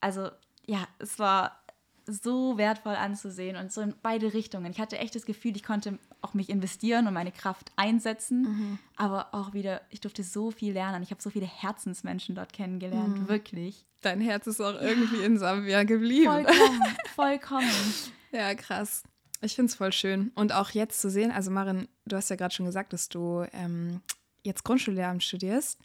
[0.00, 0.28] also
[0.66, 1.60] ja, es war
[2.06, 4.70] so wertvoll anzusehen und so in beide Richtungen.
[4.70, 8.78] Ich hatte echt das Gefühl, ich konnte auch mich investieren und meine Kraft einsetzen, mhm.
[8.96, 11.02] aber auch wieder, ich durfte so viel lernen.
[11.02, 13.28] Ich habe so viele Herzensmenschen dort kennengelernt, mhm.
[13.28, 13.84] wirklich.
[14.02, 16.30] Dein Herz ist auch irgendwie in Sambia geblieben.
[16.30, 16.82] Vollkommen,
[17.14, 17.94] vollkommen.
[18.30, 19.02] ja, krass.
[19.40, 20.32] Ich finde es voll schön.
[20.34, 23.44] Und auch jetzt zu sehen, also Marin, du hast ja gerade schon gesagt, dass du
[23.52, 24.00] ähm,
[24.42, 25.78] jetzt Grundschullehramt studierst.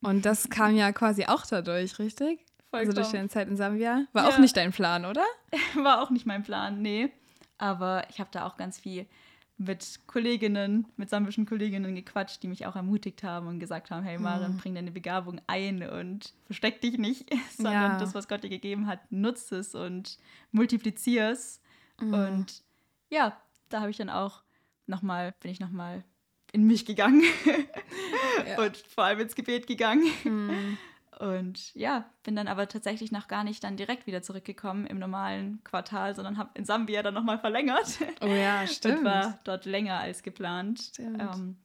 [0.00, 2.44] Und das kam ja quasi auch dadurch, richtig?
[2.70, 2.88] Vollkommen.
[2.88, 4.06] Also durch deine Zeit in Sambia.
[4.12, 4.30] War ja.
[4.30, 5.24] auch nicht dein Plan, oder?
[5.74, 7.10] War auch nicht mein Plan, nee.
[7.58, 9.06] Aber ich habe da auch ganz viel
[9.58, 14.18] mit Kolleginnen, mit sambischen Kolleginnen gequatscht, die mich auch ermutigt haben und gesagt haben, hey
[14.18, 14.56] Maren, mhm.
[14.58, 17.98] bring deine Begabung ein und versteck dich nicht, sondern ja.
[17.98, 20.18] das, was Gott dir gegeben hat, nutze es und
[20.52, 21.62] multiplizier es.
[22.00, 22.12] Mhm.
[22.14, 22.62] Und
[23.08, 23.36] ja,
[23.68, 24.42] da habe ich dann auch
[24.86, 26.04] nochmal, bin ich nochmal
[26.52, 27.22] in mich gegangen
[28.46, 28.62] ja.
[28.62, 30.06] und vor allem ins Gebet gegangen.
[30.24, 30.78] Mhm.
[31.18, 35.64] Und ja, bin dann aber tatsächlich noch gar nicht dann direkt wieder zurückgekommen im normalen
[35.64, 37.98] Quartal, sondern habe in Sambia dann nochmal verlängert.
[38.20, 38.98] Oh ja, stimmt.
[38.98, 40.92] Und war dort länger als geplant.
[40.98, 41.56] Ähm,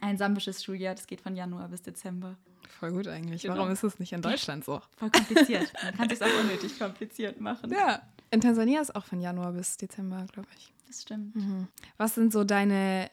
[0.00, 2.36] ein sambisches Schuljahr, das geht von Januar bis Dezember.
[2.78, 3.42] Voll gut eigentlich.
[3.42, 3.56] Genau.
[3.56, 4.82] Warum ist es nicht in Deutschland so?
[4.96, 5.72] Voll kompliziert.
[5.82, 7.70] Man kann es auch unnötig kompliziert machen.
[7.70, 10.72] Ja, in Tansania ist auch von Januar bis Dezember, glaube ich.
[10.88, 11.36] Das stimmt.
[11.36, 11.68] Mhm.
[11.96, 13.10] Was sind so deine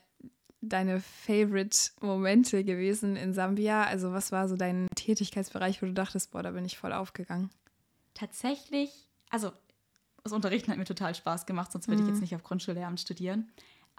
[0.61, 3.83] deine Favorite-Momente gewesen in Sambia?
[3.83, 7.49] Also was war so dein Tätigkeitsbereich, wo du dachtest, boah, da bin ich voll aufgegangen?
[8.13, 8.91] Tatsächlich,
[9.29, 9.51] also
[10.23, 12.09] das Unterrichten hat mir total Spaß gemacht, sonst würde mhm.
[12.09, 13.49] ich jetzt nicht auf Grundschullehramt studieren.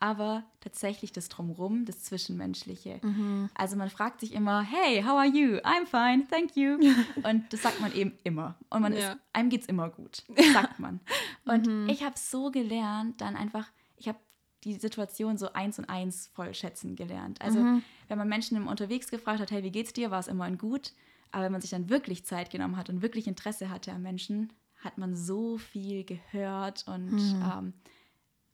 [0.02, 3.00] Aber tatsächlich das Drumrum, das Zwischenmenschliche.
[3.02, 3.50] Mhm.
[3.54, 5.58] Also man fragt sich immer, hey, how are you?
[5.58, 6.78] I'm fine, thank you.
[7.22, 8.56] Und das sagt man eben immer.
[8.70, 9.12] Und man ja.
[9.12, 11.00] ist, einem geht's immer gut, sagt man.
[11.44, 11.88] Und mhm.
[11.90, 14.18] ich habe so gelernt, dann einfach, ich habe
[14.64, 17.42] die Situation so eins und eins voll schätzen gelernt.
[17.42, 17.82] Also mhm.
[18.08, 20.56] wenn man Menschen im Unterwegs gefragt hat, hey, wie geht's dir, war es immer ein
[20.56, 20.92] gut.
[21.30, 24.50] Aber wenn man sich dann wirklich Zeit genommen hat und wirklich Interesse hatte am Menschen,
[24.82, 27.42] hat man so viel gehört und mhm.
[27.42, 27.72] ähm,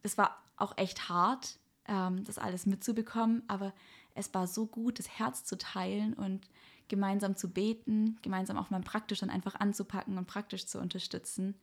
[0.02, 3.72] es war auch echt hart, ähm, das alles mitzubekommen, aber
[4.14, 6.48] es war so gut, das Herz zu teilen und
[6.88, 11.54] gemeinsam zu beten, gemeinsam auch mal praktisch dann einfach anzupacken und praktisch zu unterstützen.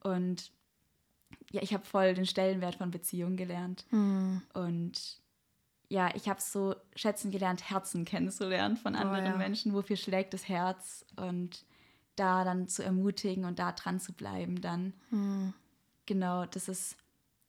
[0.00, 0.52] Und
[1.50, 3.86] ja, ich habe voll den Stellenwert von Beziehungen gelernt.
[3.90, 4.42] Mhm.
[4.54, 5.20] Und
[5.88, 9.36] ja, ich habe so schätzen gelernt, Herzen kennenzulernen von oh, anderen oh, ja.
[9.36, 9.72] Menschen.
[9.72, 11.04] Wofür schlägt das Herz?
[11.16, 11.64] Und
[12.16, 14.94] da dann zu ermutigen und da dran zu bleiben, dann.
[15.10, 15.54] Mhm.
[16.06, 16.96] Genau, das ist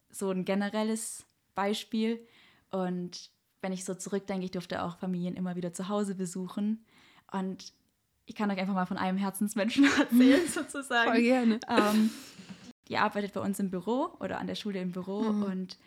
[0.10, 2.26] so ein generelles Beispiel.
[2.72, 6.86] Und wenn ich so zurückdenke, ich durfte auch Familien immer wieder zu Hause besuchen.
[7.32, 7.74] Und
[8.26, 11.12] ich kann euch einfach mal von einem Herzensmenschen erzählen, sozusagen.
[11.12, 11.60] Voll gerne.
[11.70, 12.10] Ähm,
[12.88, 15.44] die arbeitet bei uns im Büro oder an der Schule im Büro mhm.
[15.44, 15.78] und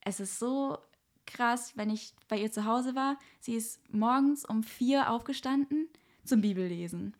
[0.00, 0.78] es ist so
[1.26, 3.18] krass, wenn ich bei ihr zu Hause war.
[3.40, 5.88] Sie ist morgens um vier aufgestanden
[6.24, 7.14] zum Bibellesen.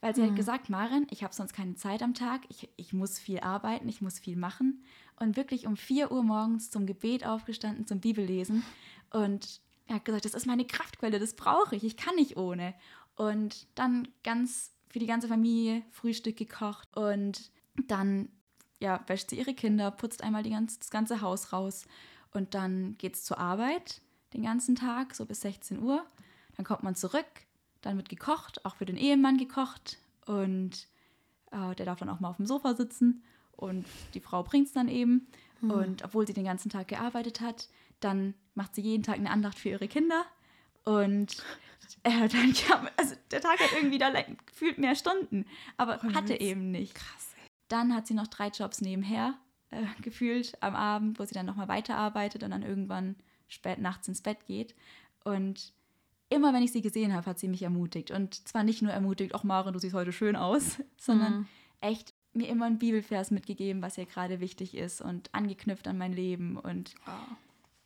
[0.00, 0.30] Weil sie mhm.
[0.30, 3.88] hat gesagt, Maren, ich habe sonst keine Zeit am Tag, ich, ich muss viel arbeiten,
[3.88, 4.82] ich muss viel machen.
[5.22, 8.64] Und wirklich um vier Uhr morgens zum Gebet aufgestanden, zum Bibellesen.
[9.10, 12.74] Und er hat gesagt, das ist meine Kraftquelle, das brauche ich, ich kann nicht ohne.
[13.14, 17.52] Und dann ganz für die ganze Familie Frühstück gekocht und
[17.86, 18.30] dann
[18.80, 21.84] ja, wäscht sie ihre Kinder, putzt einmal ganz, das ganze Haus raus
[22.32, 24.00] und dann geht es zur Arbeit
[24.34, 26.04] den ganzen Tag, so bis 16 Uhr.
[26.56, 27.46] Dann kommt man zurück,
[27.80, 30.88] dann wird gekocht, auch für den Ehemann gekocht und
[31.52, 33.22] äh, der darf dann auch mal auf dem Sofa sitzen
[33.56, 33.84] und
[34.14, 35.26] die Frau bringt es dann eben.
[35.60, 35.70] Mhm.
[35.70, 37.68] Und obwohl sie den ganzen Tag gearbeitet hat,
[38.00, 40.24] dann macht sie jeden Tag eine Andacht für ihre Kinder
[40.84, 41.36] und
[42.02, 44.10] äh, dann kam, also der Tag hat irgendwie da
[44.46, 46.94] gefühlt mehr Stunden, aber oh, hatte eben nicht.
[46.94, 47.34] Krass.
[47.68, 49.34] Dann hat sie noch drei Jobs nebenher
[49.70, 53.16] äh, gefühlt am Abend, wo sie dann nochmal weiterarbeitet und dann irgendwann
[53.48, 54.74] spät nachts ins Bett geht.
[55.24, 55.72] Und
[56.28, 58.10] immer wenn ich sie gesehen habe, hat sie mich ermutigt.
[58.10, 61.48] Und zwar nicht nur ermutigt, ach Maren, du siehst heute schön aus, sondern mhm.
[61.80, 66.12] echt mir immer ein Bibelvers mitgegeben, was ihr gerade wichtig ist und angeknüpft an mein
[66.12, 67.34] Leben und oh.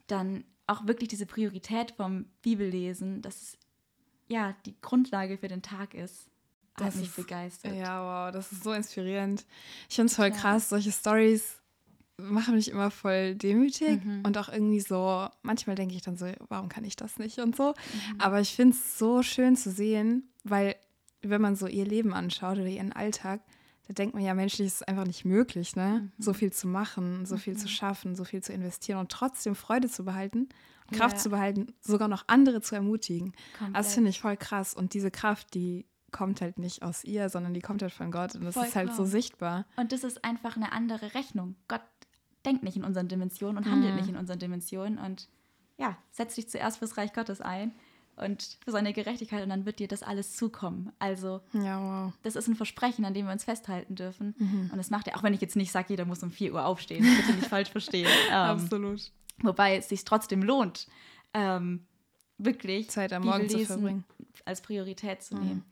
[0.06, 3.58] dann auch wirklich diese Priorität vom Bibellesen, dass
[4.28, 6.30] ja die Grundlage für den Tag ist
[6.76, 7.74] das hat mich ist, begeistert.
[7.74, 9.46] Ja, wow, das ist so inspirierend.
[9.88, 10.34] Ich finde es voll ja.
[10.34, 11.58] krass, solche Stories
[12.18, 14.22] machen mich immer voll demütig mhm.
[14.24, 17.56] und auch irgendwie so, manchmal denke ich dann so, warum kann ich das nicht und
[17.56, 17.70] so.
[17.70, 18.20] Mhm.
[18.20, 20.76] Aber ich finde es so schön zu sehen, weil
[21.22, 23.40] wenn man so ihr Leben anschaut oder ihren Alltag,
[23.86, 26.10] da denkt man ja, menschlich ist es einfach nicht möglich, ne?
[26.16, 26.22] Mhm.
[26.22, 27.70] So viel zu machen, so viel zu mhm.
[27.70, 30.48] schaffen, so viel zu investieren und trotzdem Freude zu behalten,
[30.92, 31.22] Kraft ja.
[31.22, 33.32] zu behalten, sogar noch andere zu ermutigen.
[33.58, 33.76] Komplett.
[33.76, 34.74] Das finde ich voll krass.
[34.74, 38.34] Und diese Kraft, die kommt halt nicht aus ihr, sondern die kommt halt von Gott
[38.34, 38.96] und das Voll ist halt klar.
[38.96, 39.66] so sichtbar.
[39.76, 41.56] Und das ist einfach eine andere Rechnung.
[41.68, 41.82] Gott
[42.44, 44.00] denkt nicht in unseren Dimensionen und handelt mhm.
[44.00, 45.28] nicht in unseren Dimensionen und
[45.78, 47.72] ja, setz dich zuerst fürs Reich Gottes ein
[48.16, 50.92] und für seine Gerechtigkeit und dann wird dir das alles zukommen.
[50.98, 52.12] Also ja, wow.
[52.22, 54.34] das ist ein Versprechen, an dem wir uns festhalten dürfen.
[54.38, 54.70] Mhm.
[54.72, 56.64] Und das macht er, auch wenn ich jetzt nicht sage, jeder muss um 4 Uhr
[56.64, 58.08] aufstehen, bitte nicht falsch verstehen.
[58.28, 59.10] Ähm, Absolut.
[59.42, 60.86] Wobei es sich trotzdem lohnt,
[61.34, 61.84] ähm,
[62.38, 64.04] wirklich Zeit am Morgen zu verbringen.
[64.44, 65.56] als Priorität zu nehmen.
[65.56, 65.62] Mhm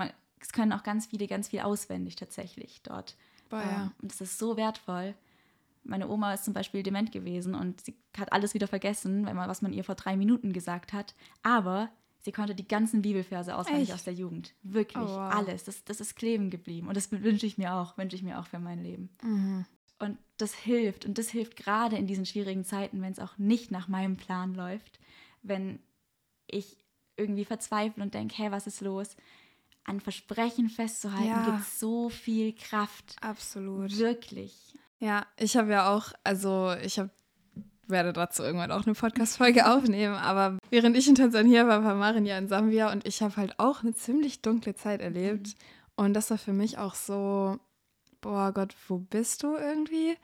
[0.00, 3.16] man, es können auch ganz viele ganz viel auswendig tatsächlich dort.
[3.48, 3.82] Boah, ja.
[3.82, 5.14] Ähm, und das ist so wertvoll.
[5.82, 9.48] Meine Oma ist zum Beispiel dement gewesen und sie hat alles wieder vergessen, wenn man,
[9.48, 11.14] was man ihr vor drei Minuten gesagt hat.
[11.42, 11.90] Aber
[12.20, 13.94] sie konnte die ganzen Bibelverse auswendig Echt?
[13.94, 14.54] aus der Jugend.
[14.62, 15.32] Wirklich, Oh, wow.
[15.34, 15.64] alles.
[15.64, 16.88] Das, das ist kleben geblieben.
[16.88, 19.08] Und das wünsche ich mir auch, wünsche ich mir auch für mein Leben.
[19.22, 19.64] Mhm.
[19.98, 21.04] Und das hilft.
[21.06, 24.54] Und das hilft gerade in diesen schwierigen Zeiten, wenn es auch nicht nach meinem Plan
[24.54, 24.98] läuft.
[25.42, 25.78] Wenn
[26.46, 26.76] ich
[27.16, 29.16] irgendwie verzweifle und denke, hey, was ist los?
[29.84, 31.44] An Versprechen festzuhalten, Ja.
[31.44, 33.16] gibt so viel Kraft.
[33.22, 33.96] Absolut.
[33.98, 34.74] Wirklich.
[35.00, 37.10] Ja, ich habe ja auch, also ich habe
[37.90, 42.24] werde dazu irgendwann auch eine Podcast-Folge aufnehmen, aber während ich in Tansania war, war Marin
[42.24, 45.56] ja in Sambia und ich habe halt auch eine ziemlich dunkle Zeit erlebt.
[45.96, 47.58] Und das war für mich auch so,
[48.20, 50.16] boah Gott, wo bist du irgendwie?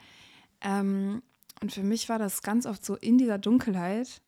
[0.60, 1.22] Ähm,
[1.60, 4.22] und für mich war das ganz oft so in dieser Dunkelheit,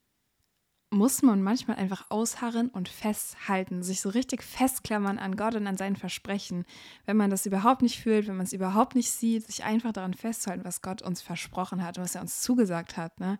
[0.90, 5.76] muss man manchmal einfach ausharren und festhalten, sich so richtig festklammern an Gott und an
[5.76, 6.64] seinen Versprechen.
[7.04, 10.14] Wenn man das überhaupt nicht fühlt, wenn man es überhaupt nicht sieht, sich einfach daran
[10.14, 13.20] festhalten, was Gott uns versprochen hat und was er uns zugesagt hat.
[13.20, 13.38] Ne?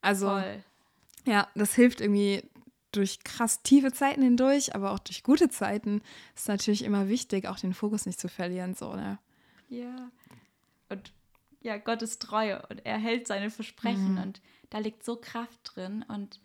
[0.00, 0.64] Also, Voll.
[1.26, 2.42] ja, das hilft irgendwie
[2.90, 6.02] durch krass tiefe Zeiten hindurch, aber auch durch gute Zeiten
[6.34, 8.74] ist natürlich immer wichtig, auch den Fokus nicht zu verlieren.
[8.74, 9.18] So, ne?
[9.68, 10.10] Ja.
[10.88, 11.12] Und
[11.60, 14.22] ja, Gott ist treu und er hält seine Versprechen Mhm.
[14.22, 16.40] und da liegt so Kraft drin und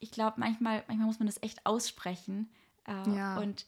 [0.00, 2.50] ich glaube, manchmal, manchmal muss man das echt aussprechen
[2.86, 3.38] äh, Ja.
[3.38, 3.66] und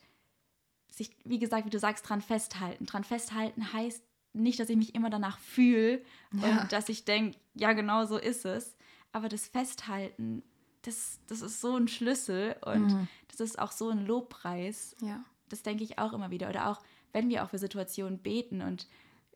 [0.88, 2.86] sich, wie gesagt, wie du sagst, dran festhalten.
[2.86, 6.62] Dran festhalten heißt nicht, dass ich mich immer danach fühle Ja.
[6.62, 8.76] und dass ich denke, ja, genau so ist es.
[9.12, 10.42] Aber das Festhalten,
[10.82, 13.08] das, das ist so ein Schlüssel und Mhm.
[13.28, 15.24] das ist auch so ein Lobpreis Ja.
[15.48, 16.48] das denke ich auch immer wieder.
[16.48, 16.80] Oder auch,
[17.12, 18.86] wenn wir auch für Situationen beten und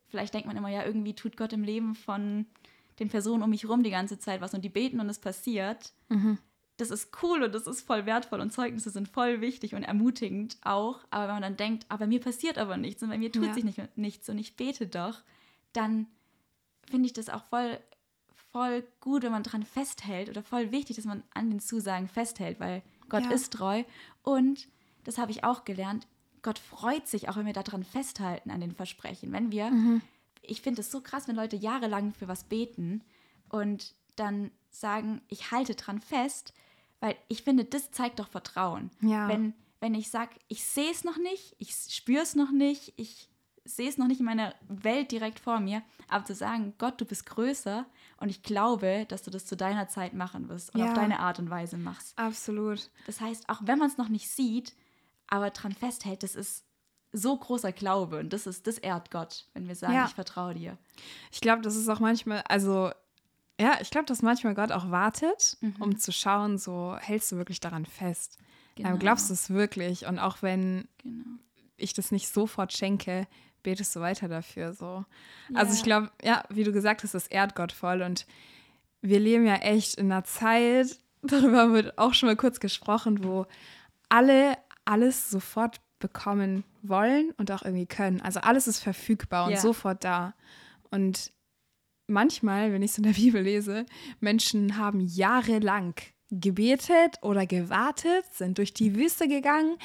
[0.07, 2.45] vielleicht denkt man immer, ja, irgendwie tut Gott im Leben von
[2.99, 5.93] den Personen um mich rum die ganze Zeit was und die beten und es passiert.
[6.09, 6.37] Mhm.
[6.77, 10.57] Das ist cool und das ist voll wertvoll und Zeugnisse sind voll wichtig und ermutigend
[10.61, 10.99] auch.
[11.09, 13.53] Aber wenn man dann denkt, aber mir passiert aber nichts und bei mir tut Ja.
[13.53, 15.21] sich nicht, nichts und ich bete doch,
[15.71, 16.07] dann
[16.89, 17.79] finde ich das auch voll,
[18.51, 22.59] voll gut, wenn man dran festhält oder voll wichtig, dass man an den Zusagen festhält,
[22.59, 23.31] weil Gott Ja.
[23.31, 23.83] ist treu
[24.23, 24.67] und
[25.05, 26.07] das habe ich auch gelernt.
[26.41, 29.31] Gott freut sich auch, wenn wir daran festhalten, an den Versprechen.
[29.31, 30.01] Wenn wir, Mhm.
[30.41, 33.01] ich finde es so krass, wenn Leute jahrelang für was beten
[33.49, 36.53] und dann sagen, ich halte dran fest,
[36.99, 38.91] weil ich finde, das zeigt doch Vertrauen.
[39.01, 39.27] Ja.
[39.27, 43.29] Wenn, wenn ich sage, ich sehe es noch nicht, ich spüre es noch nicht, ich
[43.67, 47.05] sehe es noch nicht in meiner Welt direkt vor mir, aber zu sagen, Gott, du
[47.05, 47.85] bist größer
[48.17, 50.87] und ich glaube, dass du das zu deiner Zeit machen wirst und Ja.
[50.87, 52.17] auf deine Art und Weise machst.
[52.17, 52.89] Absolut.
[53.07, 54.75] Das heißt, auch wenn man es noch nicht sieht,
[55.27, 56.63] aber dran festhält, das ist
[57.11, 60.05] so großer Glaube und das ist, das ehrt Gott, wenn wir sagen, Ja.
[60.05, 60.77] ich vertraue dir.
[61.31, 62.91] Ich glaube, das ist auch manchmal, also
[63.59, 65.75] ja, ich glaube, dass manchmal Gott auch wartet, Mhm.
[65.79, 68.37] um zu schauen, so hältst du wirklich daran fest.
[68.75, 68.89] Genau.
[68.89, 70.05] Ähm, glaubst du es wirklich?
[70.05, 71.25] Und auch wenn Genau.
[71.77, 73.27] ich das nicht sofort schenke,
[73.63, 74.73] betest du weiter dafür.
[74.73, 75.05] So.
[75.53, 75.77] Also Ja.
[75.77, 78.01] ich glaube, ja, wie du gesagt hast, das ehrt Gott voll.
[78.01, 78.25] Und
[79.01, 83.23] wir leben ja echt in einer Zeit, darüber haben wir auch schon mal kurz gesprochen,
[83.23, 83.45] wo
[84.09, 88.21] alle alles sofort bekommen wollen und auch irgendwie können.
[88.21, 90.33] Also alles ist verfügbar und sofort da.
[90.91, 91.31] Und
[92.07, 93.85] manchmal, wenn ich es in der Bibel lese,
[94.19, 95.95] Menschen haben jahrelang
[96.31, 99.77] gebetet oder gewartet, sind durch die Wüste gegangen,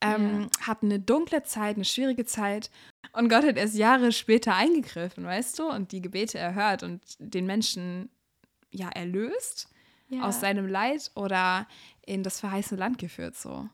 [0.00, 2.70] ähm, hatten eine dunkle Zeit, eine schwierige Zeit.
[3.12, 7.46] Und Gott hat erst Jahre später eingegriffen, weißt du, und die Gebete erhört und den
[7.46, 8.10] Menschen
[8.70, 9.68] ja erlöst
[10.08, 10.22] Ja.
[10.24, 11.66] aus seinem Leid oder
[12.04, 13.34] in das verheißene Land geführt.
[13.36, 13.66] So.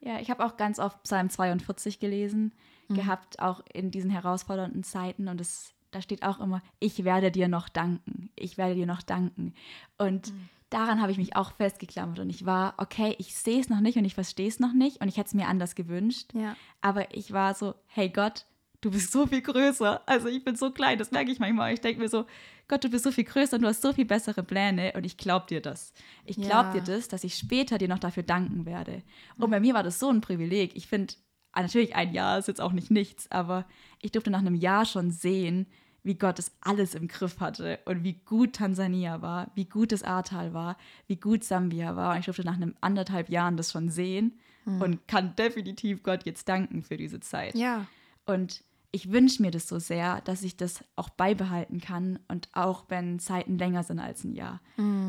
[0.00, 2.52] Ja, ich habe auch ganz oft Psalm 42 gelesen,
[2.88, 5.26] gehabt, auch in diesen herausfordernden Zeiten.
[5.28, 8.30] Und es, da steht auch immer, ich werde dir noch danken.
[8.34, 9.54] Ich werde dir noch danken.
[9.98, 10.32] Und
[10.70, 12.18] daran habe ich mich auch festgeklammert.
[12.18, 15.00] Und ich war, okay, ich sehe es noch nicht und ich verstehe es noch nicht.
[15.00, 16.30] Und ich hätte es mir anders gewünscht.
[16.34, 16.56] Ja.
[16.80, 18.46] Aber ich war so, hey Gott,
[18.80, 20.02] du bist so viel größer.
[20.06, 21.72] Also ich bin so klein, das merke ich manchmal.
[21.74, 22.24] Ich denke mir so,
[22.68, 25.18] Gott, du bist so viel größer und du hast so viel bessere Pläne und ich
[25.18, 25.92] glaube dir das.
[26.24, 26.80] Ich glaube Ja.
[26.80, 29.02] dir das, dass ich später dir noch dafür danken werde.
[29.36, 30.74] Und bei mir war das so ein Privileg.
[30.74, 31.12] Ich finde,
[31.52, 33.66] ah, natürlich ein Jahr ist jetzt auch nicht nichts, aber
[34.00, 35.66] ich durfte nach einem Jahr schon sehen,
[36.02, 40.02] wie Gott es alles im Griff hatte und wie gut Tansania war, wie gut das
[40.02, 40.76] Ahrtal war,
[41.06, 42.12] wie gut Sambia war.
[42.12, 46.48] Und ich durfte nach einem anderthalb Jahren das schon sehen und kann definitiv Gott jetzt
[46.48, 47.54] danken für diese Zeit.
[47.54, 47.86] Ja.
[48.26, 52.84] Und ich wünsche mir das so sehr, dass ich das auch beibehalten kann und auch
[52.88, 54.60] wenn Zeiten länger sind als ein Jahr,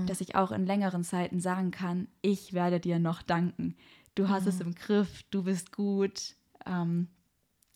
[0.06, 3.76] dass ich auch in längeren Zeiten sagen kann, ich werde dir noch danken.
[4.16, 6.36] Du hast es im Griff, du bist gut,
[6.66, 7.10] ähm,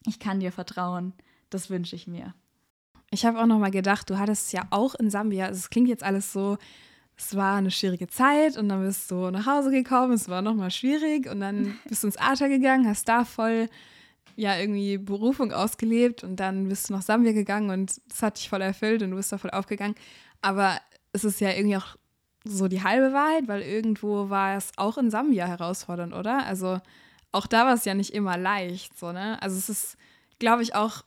[0.06, 1.14] ich kann dir vertrauen.
[1.50, 2.34] Das wünsche ich mir.
[3.12, 5.46] Ich habe auch noch mal gedacht, du hattest es ja auch in Sambia.
[5.46, 6.58] Also es klingt jetzt alles so,
[7.16, 10.54] es war eine schwierige Zeit und dann bist du nach Hause gekommen, es war noch
[10.54, 13.70] mal schwierig und dann bist du ins Ahrtal gegangen, hast da voll
[14.36, 18.50] ja irgendwie Berufung ausgelebt und dann bist du nach Sambia gegangen und das hat dich
[18.50, 19.96] voll erfüllt und du bist da voll aufgegangen.
[20.42, 20.78] Aber
[21.12, 21.96] es ist ja irgendwie auch
[22.44, 26.46] so die halbe Wahrheit, weil irgendwo war es auch in Sambia herausfordernd, oder?
[26.46, 26.80] Also
[27.32, 29.42] auch da war es ja nicht immer leicht, so, ne?
[29.42, 29.98] Also es ist,
[30.40, 31.04] glaube ich, auch,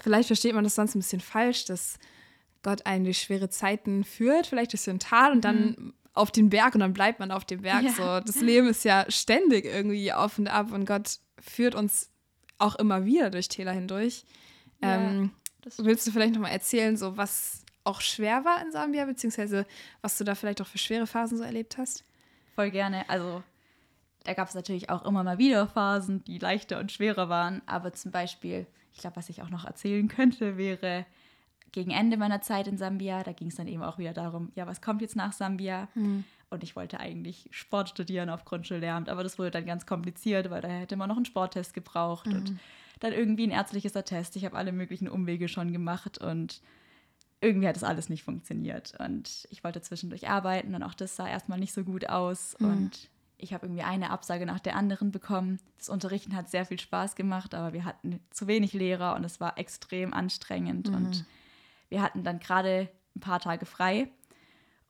[0.00, 1.98] vielleicht versteht man das sonst ein bisschen falsch, dass
[2.62, 5.94] Gott einen durch schwere Zeiten führt, vielleicht durch so ein Tal und dann mhm.
[6.14, 7.82] auf den Berg und dann bleibt man auf dem Berg.
[7.82, 7.92] Ja.
[7.92, 12.10] So, das Leben ist ja ständig irgendwie auf und ab und Gott führt uns
[12.58, 14.24] auch immer wieder durch Täler hindurch.
[14.82, 15.30] Ja, ähm,
[15.78, 19.66] willst du vielleicht nochmal erzählen, so was auch schwer war in Sambia, beziehungsweise
[20.00, 22.04] was du da vielleicht auch für schwere Phasen so erlebt hast?
[22.54, 23.08] Voll gerne.
[23.08, 23.42] Also
[24.24, 27.60] da gab es natürlich auch immer mal wieder Phasen, die leichter und schwerer waren.
[27.66, 31.04] Aber zum Beispiel, ich glaube, was ich auch noch erzählen könnte, wäre
[31.72, 34.66] gegen Ende meiner Zeit in Sambia, da ging es dann eben auch wieder darum, ja,
[34.66, 35.88] was kommt jetzt nach Sambia?
[35.94, 36.22] Hm.
[36.48, 40.62] Und ich wollte eigentlich Sport studieren auf Grundschullehramt, aber das wurde dann ganz kompliziert, weil
[40.62, 42.36] da hätte man noch einen Sporttest gebraucht mhm.
[42.36, 42.56] und
[43.00, 44.36] dann irgendwie ein ärztliches Attest.
[44.36, 46.62] Ich habe alle möglichen Umwege schon gemacht und
[47.40, 48.94] irgendwie hat das alles nicht funktioniert.
[49.00, 52.56] Und ich wollte zwischendurch arbeiten und auch das sah erstmal nicht so gut aus.
[52.60, 52.66] Mhm.
[52.68, 53.10] Und
[53.44, 55.60] ich habe irgendwie eine Absage nach der anderen bekommen.
[55.78, 59.38] Das Unterrichten hat sehr viel Spaß gemacht, aber wir hatten zu wenig Lehrer und es
[59.38, 60.88] war extrem anstrengend.
[60.88, 60.94] Mhm.
[60.94, 61.26] Und
[61.90, 64.08] wir hatten dann gerade ein paar Tage frei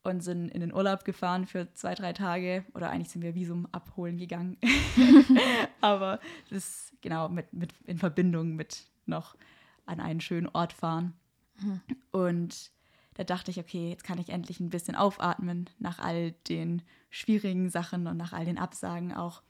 [0.04, 2.64] und sind in den Urlaub gefahren für zwei, drei Tage.
[2.74, 4.56] Oder eigentlich sind wir Visum abholen gegangen.
[5.80, 9.36] aber das genau mit, mit in Verbindung mit noch
[9.84, 11.14] an einen schönen Ort fahren.
[11.60, 11.80] Mhm.
[12.12, 12.70] Und
[13.14, 17.70] da dachte ich, okay, jetzt kann ich endlich ein bisschen aufatmen nach all den schwierigen
[17.70, 19.42] Sachen und nach all den Absagen auch.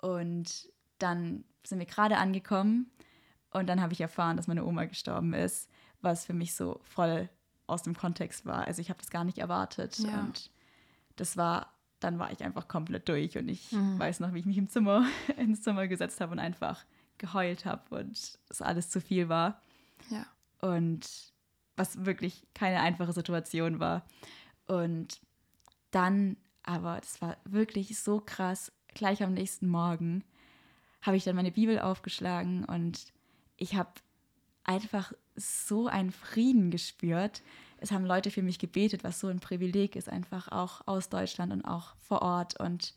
[0.00, 2.90] Und dann sind wir gerade angekommen
[3.50, 7.28] und dann habe ich erfahren, dass meine Oma gestorben ist, was für mich so voll
[7.66, 8.66] aus dem Kontext war.
[8.66, 10.20] Also ich habe das gar nicht erwartet ja.
[10.20, 10.50] und
[11.16, 13.98] das war, dann war ich einfach komplett durch und ich mhm.
[13.98, 16.84] weiß noch, wie ich mich im Zimmer ins Zimmer gesetzt habe und einfach
[17.18, 19.62] geheult habe und es alles zu viel war.
[20.10, 20.26] Ja.
[20.60, 21.33] Und
[21.76, 24.04] was wirklich keine einfache Situation war.
[24.66, 25.20] Und
[25.90, 30.24] dann, aber das war wirklich so krass, gleich am nächsten Morgen
[31.02, 33.12] habe ich dann meine Bibel aufgeschlagen und
[33.56, 33.92] ich habe
[34.64, 37.42] einfach so einen Frieden gespürt.
[37.78, 41.52] Es haben Leute für mich gebetet, was so ein Privileg ist, einfach auch aus Deutschland
[41.52, 42.58] und auch vor Ort.
[42.58, 42.94] Und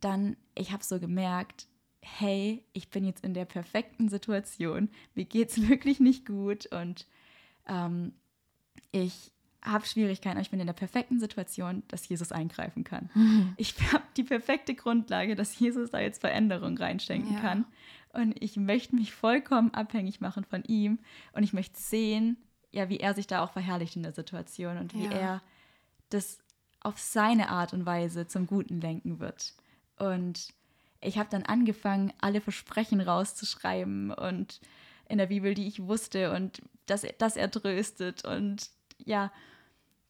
[0.00, 1.66] dann, ich habe so gemerkt,
[2.02, 7.06] hey, ich bin jetzt in der perfekten Situation, mir geht es wirklich nicht gut und
[7.66, 8.12] ähm,
[8.92, 9.32] ich
[9.62, 13.10] habe Schwierigkeiten, aber ich bin in der perfekten Situation, dass Jesus eingreifen kann.
[13.14, 13.54] Mhm.
[13.56, 17.40] Ich habe die perfekte Grundlage, dass Jesus da jetzt Veränderung reinschenken ja.
[17.40, 17.66] kann.
[18.12, 20.98] Und ich möchte mich vollkommen abhängig machen von ihm.
[21.32, 22.36] Und ich möchte sehen,
[22.72, 25.12] ja, wie er sich da auch verherrlicht in der Situation und wie ja.
[25.12, 25.42] er
[26.08, 26.38] das
[26.80, 29.54] auf seine Art und Weise zum Guten lenken wird.
[29.98, 30.48] Und
[31.00, 34.60] ich habe dann angefangen, alle Versprechen rauszuschreiben und
[35.10, 39.32] in der Bibel, die ich wusste und dass er, dass er tröstet und ja,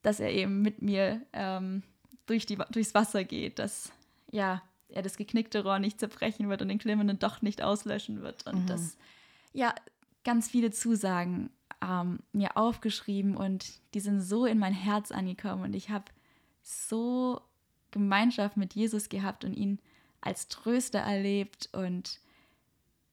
[0.02, 1.82] dass er eben mit mir ähm,
[2.26, 3.92] durch die, durchs Wasser geht, dass
[4.30, 8.46] ja, er das geknickte Rohr nicht zerbrechen wird und den Klimmenden doch nicht auslöschen wird
[8.46, 8.66] und mhm.
[8.66, 8.96] dass
[9.52, 9.74] ja,
[10.24, 11.50] ganz viele Zusagen
[11.82, 16.04] ähm, mir aufgeschrieben und die sind so in mein Herz angekommen und ich habe
[16.62, 17.40] so
[17.90, 19.80] Gemeinschaft mit Jesus gehabt und ihn
[20.20, 22.20] als Tröster erlebt und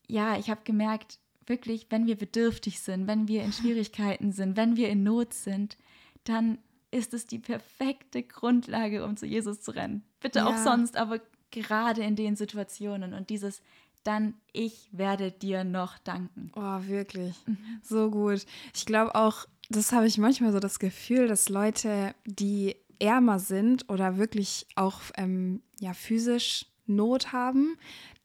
[0.07, 4.75] ja, ich habe gemerkt, wirklich, wenn wir bedürftig sind, wenn wir in Schwierigkeiten sind, wenn
[4.75, 5.77] wir in Not sind,
[6.23, 6.57] dann
[6.91, 10.03] ist es die perfekte Grundlage, um zu Jesus zu rennen.
[10.19, 10.47] Bitte ja.
[10.47, 11.19] auch sonst, aber
[11.51, 13.61] gerade in den Situationen und dieses
[14.07, 16.51] dann ich werde dir noch danken.
[16.55, 17.35] Oh, wirklich.
[17.45, 17.57] Mhm.
[17.83, 18.45] So gut.
[18.73, 23.89] Ich glaube auch, das habe ich manchmal so das Gefühl, dass Leute, die ärmer sind
[23.89, 27.77] oder wirklich auch ähm, ja, physisch Not haben,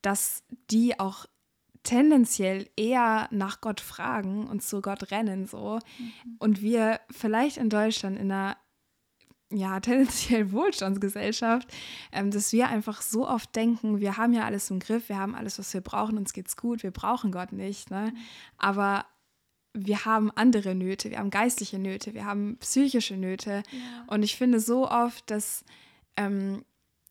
[0.03, 1.27] dass die auch
[1.83, 5.79] tendenziell eher nach Gott fragen und zu Gott rennen so.
[5.99, 6.37] Mhm.
[6.39, 8.57] Und wir vielleicht in Deutschland in einer
[9.51, 11.69] ja, tendenziell Wohlstandsgesellschaft,
[12.13, 15.35] ähm, dass wir einfach so oft denken, wir haben ja alles im Griff, wir haben
[15.35, 17.91] alles, was wir brauchen, uns geht's gut, wir brauchen Gott nicht.
[17.91, 18.13] Ne?
[18.13, 18.19] Mhm.
[18.59, 19.05] Aber
[19.75, 23.63] wir haben andere Nöte, wir haben geistliche Nöte, wir haben psychische Nöte.
[23.71, 24.05] Ja.
[24.07, 25.65] Und ich finde so oft, dass
[26.17, 26.65] ähm,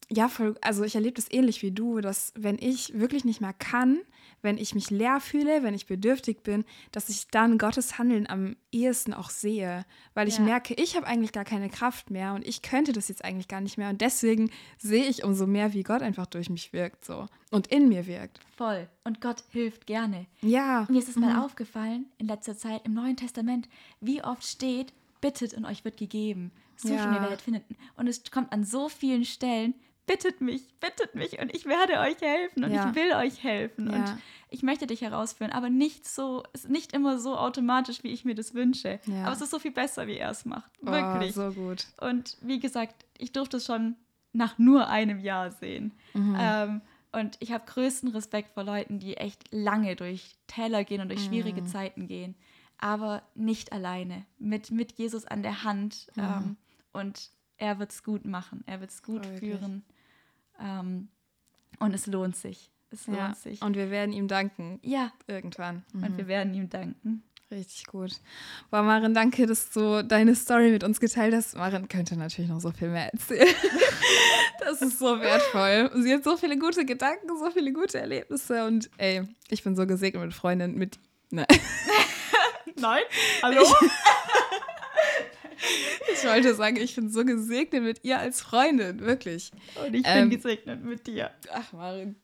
[0.09, 3.53] ja, voll, also ich erlebe das ähnlich wie du, dass wenn ich wirklich nicht mehr
[3.53, 3.99] kann,
[4.41, 8.55] wenn ich mich leer fühle, wenn ich bedürftig bin, dass ich dann Gottes Handeln am
[8.71, 10.43] ehesten auch sehe, weil ich ja.
[10.43, 13.61] merke, ich habe eigentlich gar keine Kraft mehr und ich könnte das jetzt eigentlich gar
[13.61, 17.27] nicht mehr und deswegen sehe ich umso mehr, wie Gott einfach durch mich wirkt so
[17.49, 18.39] und in mir wirkt.
[18.55, 20.25] Voll und Gott hilft gerne.
[20.41, 20.85] Ja.
[20.89, 21.23] Mir ist es mhm.
[21.23, 23.67] mal aufgefallen in letzter Zeit im Neuen Testament,
[23.99, 26.51] wie oft steht, bittet und euch wird gegeben.
[26.75, 27.13] So ja.
[27.13, 27.75] ihr werdet finden.
[27.95, 29.75] Und es kommt an so vielen Stellen,
[30.11, 32.89] bittet mich, bittet mich und ich werde euch helfen und Ja.
[32.89, 34.17] ich will euch helfen und Ja.
[34.49, 38.35] ich möchte dich herausführen, aber nicht so, ist nicht immer so automatisch, wie ich mir
[38.35, 38.99] das wünsche.
[39.05, 39.23] Ja.
[39.23, 40.69] Aber es ist so viel besser, wie er es macht.
[40.81, 41.33] Oh, Wirklich.
[41.33, 41.87] so gut.
[42.01, 43.95] Und wie gesagt, ich durfte es schon
[44.33, 45.93] nach nur einem Jahr sehen.
[46.13, 46.35] Mhm.
[46.37, 46.81] Ähm,
[47.13, 51.21] und ich habe größten Respekt vor Leuten, die echt lange durch Täler gehen und durch
[51.21, 51.27] Mhm.
[51.29, 52.35] schwierige Zeiten gehen,
[52.77, 56.07] aber nicht alleine, mit, mit Jesus an der Hand.
[56.15, 56.23] Mhm.
[56.23, 56.57] Ähm,
[56.93, 59.83] und er wird es gut machen, er wird es gut Oh, führen.
[60.61, 61.07] Ähm,
[61.79, 62.69] und es lohnt sich.
[62.91, 63.33] Es lohnt Ja.
[63.33, 63.61] sich.
[63.61, 64.79] Und wir werden ihm danken.
[64.83, 65.83] ja, Irgendwann.
[65.93, 66.17] und Mhm.
[66.17, 67.23] wir werden ihm danken.
[67.49, 68.11] Richtig gut.
[68.69, 71.57] Boah, Maren, danke, dass du deine Story mit uns geteilt hast.
[71.57, 73.47] Maren könnte natürlich noch so viel mehr erzählen.
[74.59, 75.89] Das ist so wertvoll.
[76.03, 79.87] Sie hat so viele gute Gedanken, so viele gute Erlebnisse und ey, ich bin so
[79.87, 80.99] gesegnet mit Freundinnen, mit.
[81.31, 81.47] Ne.
[82.79, 83.01] Nein?
[83.41, 83.61] Hallo?
[83.63, 83.69] Ich
[86.25, 89.51] wollte sagen, ich bin so gesegnet mit ihr als Freundin, wirklich.
[89.85, 91.31] Und ich Ähm, bin gesegnet mit dir.
[91.51, 92.15] Ach, Maren.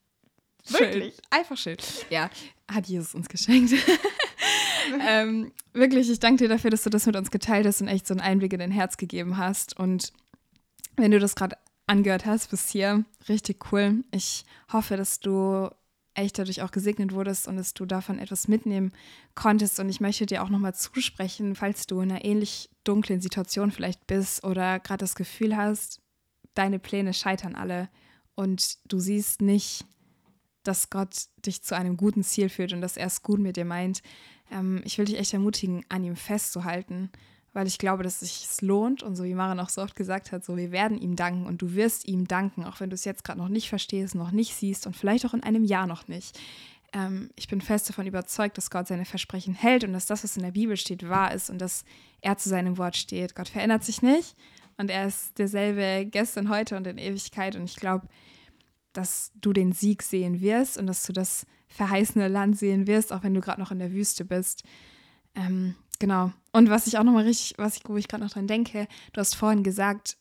[0.68, 1.16] Wirklich?
[1.16, 1.22] Schön.
[1.30, 1.78] Einfach schön.
[2.10, 2.30] Ja,
[2.70, 3.74] hat Jesus uns geschenkt.
[5.08, 8.08] ähm, wirklich, ich danke dir dafür, dass du das mit uns geteilt hast und echt
[8.08, 9.78] so einen Einblick in dein Herz gegeben hast.
[9.80, 10.12] Und
[10.96, 14.04] wenn du das gerade angehört hast bis hier, richtig cool.
[14.12, 15.70] Ich hoffe, dass du
[16.18, 18.92] echt dadurch auch gesegnet wurdest und dass du davon etwas mitnehmen
[19.36, 19.80] konntest.
[19.80, 24.08] Und ich möchte dir auch nochmal zusprechen, falls du in einer ähnlich dunklen Situation vielleicht
[24.08, 26.02] bist oder gerade das Gefühl hast,
[26.54, 27.90] deine Pläne scheitern alle
[28.36, 29.86] und du siehst nicht,
[30.64, 33.66] dass Gott dich zu einem guten Ziel führt und dass er es gut mit dir
[33.66, 34.02] meint.
[34.52, 37.10] Ähm, ich will dich echt ermutigen, an ihm festzuhalten,
[37.54, 40.32] weil ich glaube, dass es sich lohnt und so wie Maren auch so oft gesagt
[40.32, 43.06] hat, so wir werden ihm danken und du wirst ihm danken, auch wenn du es
[43.06, 46.08] jetzt gerade noch nicht verstehst, noch nicht siehst und vielleicht auch in einem Jahr noch
[46.08, 46.40] nicht.
[46.94, 50.38] Ähm, ich bin fest davon überzeugt, dass Gott seine Versprechen hält und dass das, was
[50.38, 51.84] in der Bibel steht, wahr ist und dass
[52.22, 53.36] er zu seinem Wort steht.
[53.36, 54.36] Gott verändert sich nicht
[54.78, 58.08] und er ist derselbe gestern, heute und in Ewigkeit und ich glaube,
[58.94, 63.24] dass du den Sieg sehen wirst und dass du das verheißene Land sehen wirst, auch
[63.24, 64.64] wenn du gerade noch in der Wüste bist.
[65.36, 66.32] Ähm, genau.
[66.52, 69.20] Und was ich auch nochmal richtig, was ich, wo ich gerade noch dran denke, du
[69.20, 70.18] hast vorhin gesagt,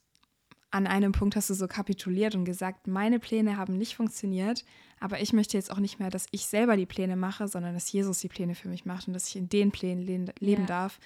[0.70, 4.64] an einem Punkt hast du so kapituliert und gesagt, meine Pläne haben nicht funktioniert,
[5.01, 7.91] aber ich möchte jetzt auch nicht mehr, dass ich selber die Pläne mache, sondern dass
[7.91, 10.66] Jesus die Pläne für mich macht und dass ich in den Plänen le leben Ja.
[10.66, 10.99] darf.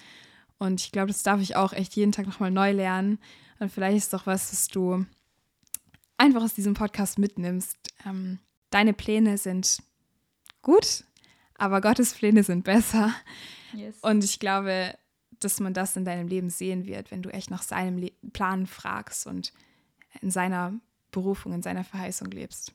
[0.57, 3.19] Und ich glaube, das darf ich auch echt jeden Tag nochmal neu lernen.
[3.59, 5.05] Und vielleicht ist doch was, was du
[6.17, 7.77] einfach aus diesem Podcast mitnimmst.
[8.05, 9.81] Ähm, deine Pläne sind
[10.61, 11.03] gut,
[11.55, 13.13] aber Gottes Pläne sind besser.
[13.73, 13.95] Yes.
[14.01, 14.95] Und ich glaube,
[15.39, 18.67] dass man das in deinem Leben sehen wird, wenn du echt nach seinem Le Plan
[18.67, 19.53] fragst und
[20.21, 20.73] in seiner
[21.11, 22.73] Berufung, in seiner Verheißung lebst.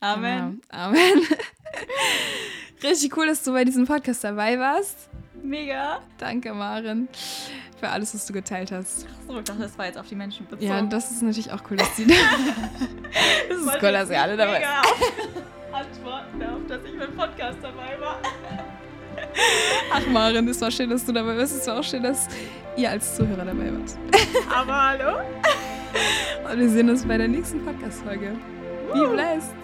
[0.00, 0.60] Amen.
[0.70, 0.82] Genau.
[0.84, 1.22] Amen.
[2.82, 5.08] Richtig cool, dass du bei diesem Podcast dabei warst.
[5.42, 6.00] Mega.
[6.18, 7.08] Danke, Maren,
[7.78, 9.06] für alles, was du geteilt hast.
[9.26, 10.66] So, ich dachte, das war jetzt auf die Menschen bezogen.
[10.66, 12.06] Ja, und das ist natürlich auch cool, dass die.
[13.48, 14.78] das ist cool, dass ihr alle dabei seid.
[14.84, 15.42] Auf-
[15.72, 18.20] Antworten darauf, dass ich beim Podcast dabei war.
[19.92, 21.56] Ach, Maren, es war schön, dass du dabei bist.
[21.56, 22.28] Es war auch schön, dass
[22.76, 23.98] ihr als Zuhörer dabei wart.
[24.54, 25.18] Aber hallo?
[26.50, 28.32] Und wir sehen uns bei der nächsten Podcast-Folge.
[28.92, 29.54] Be blessed.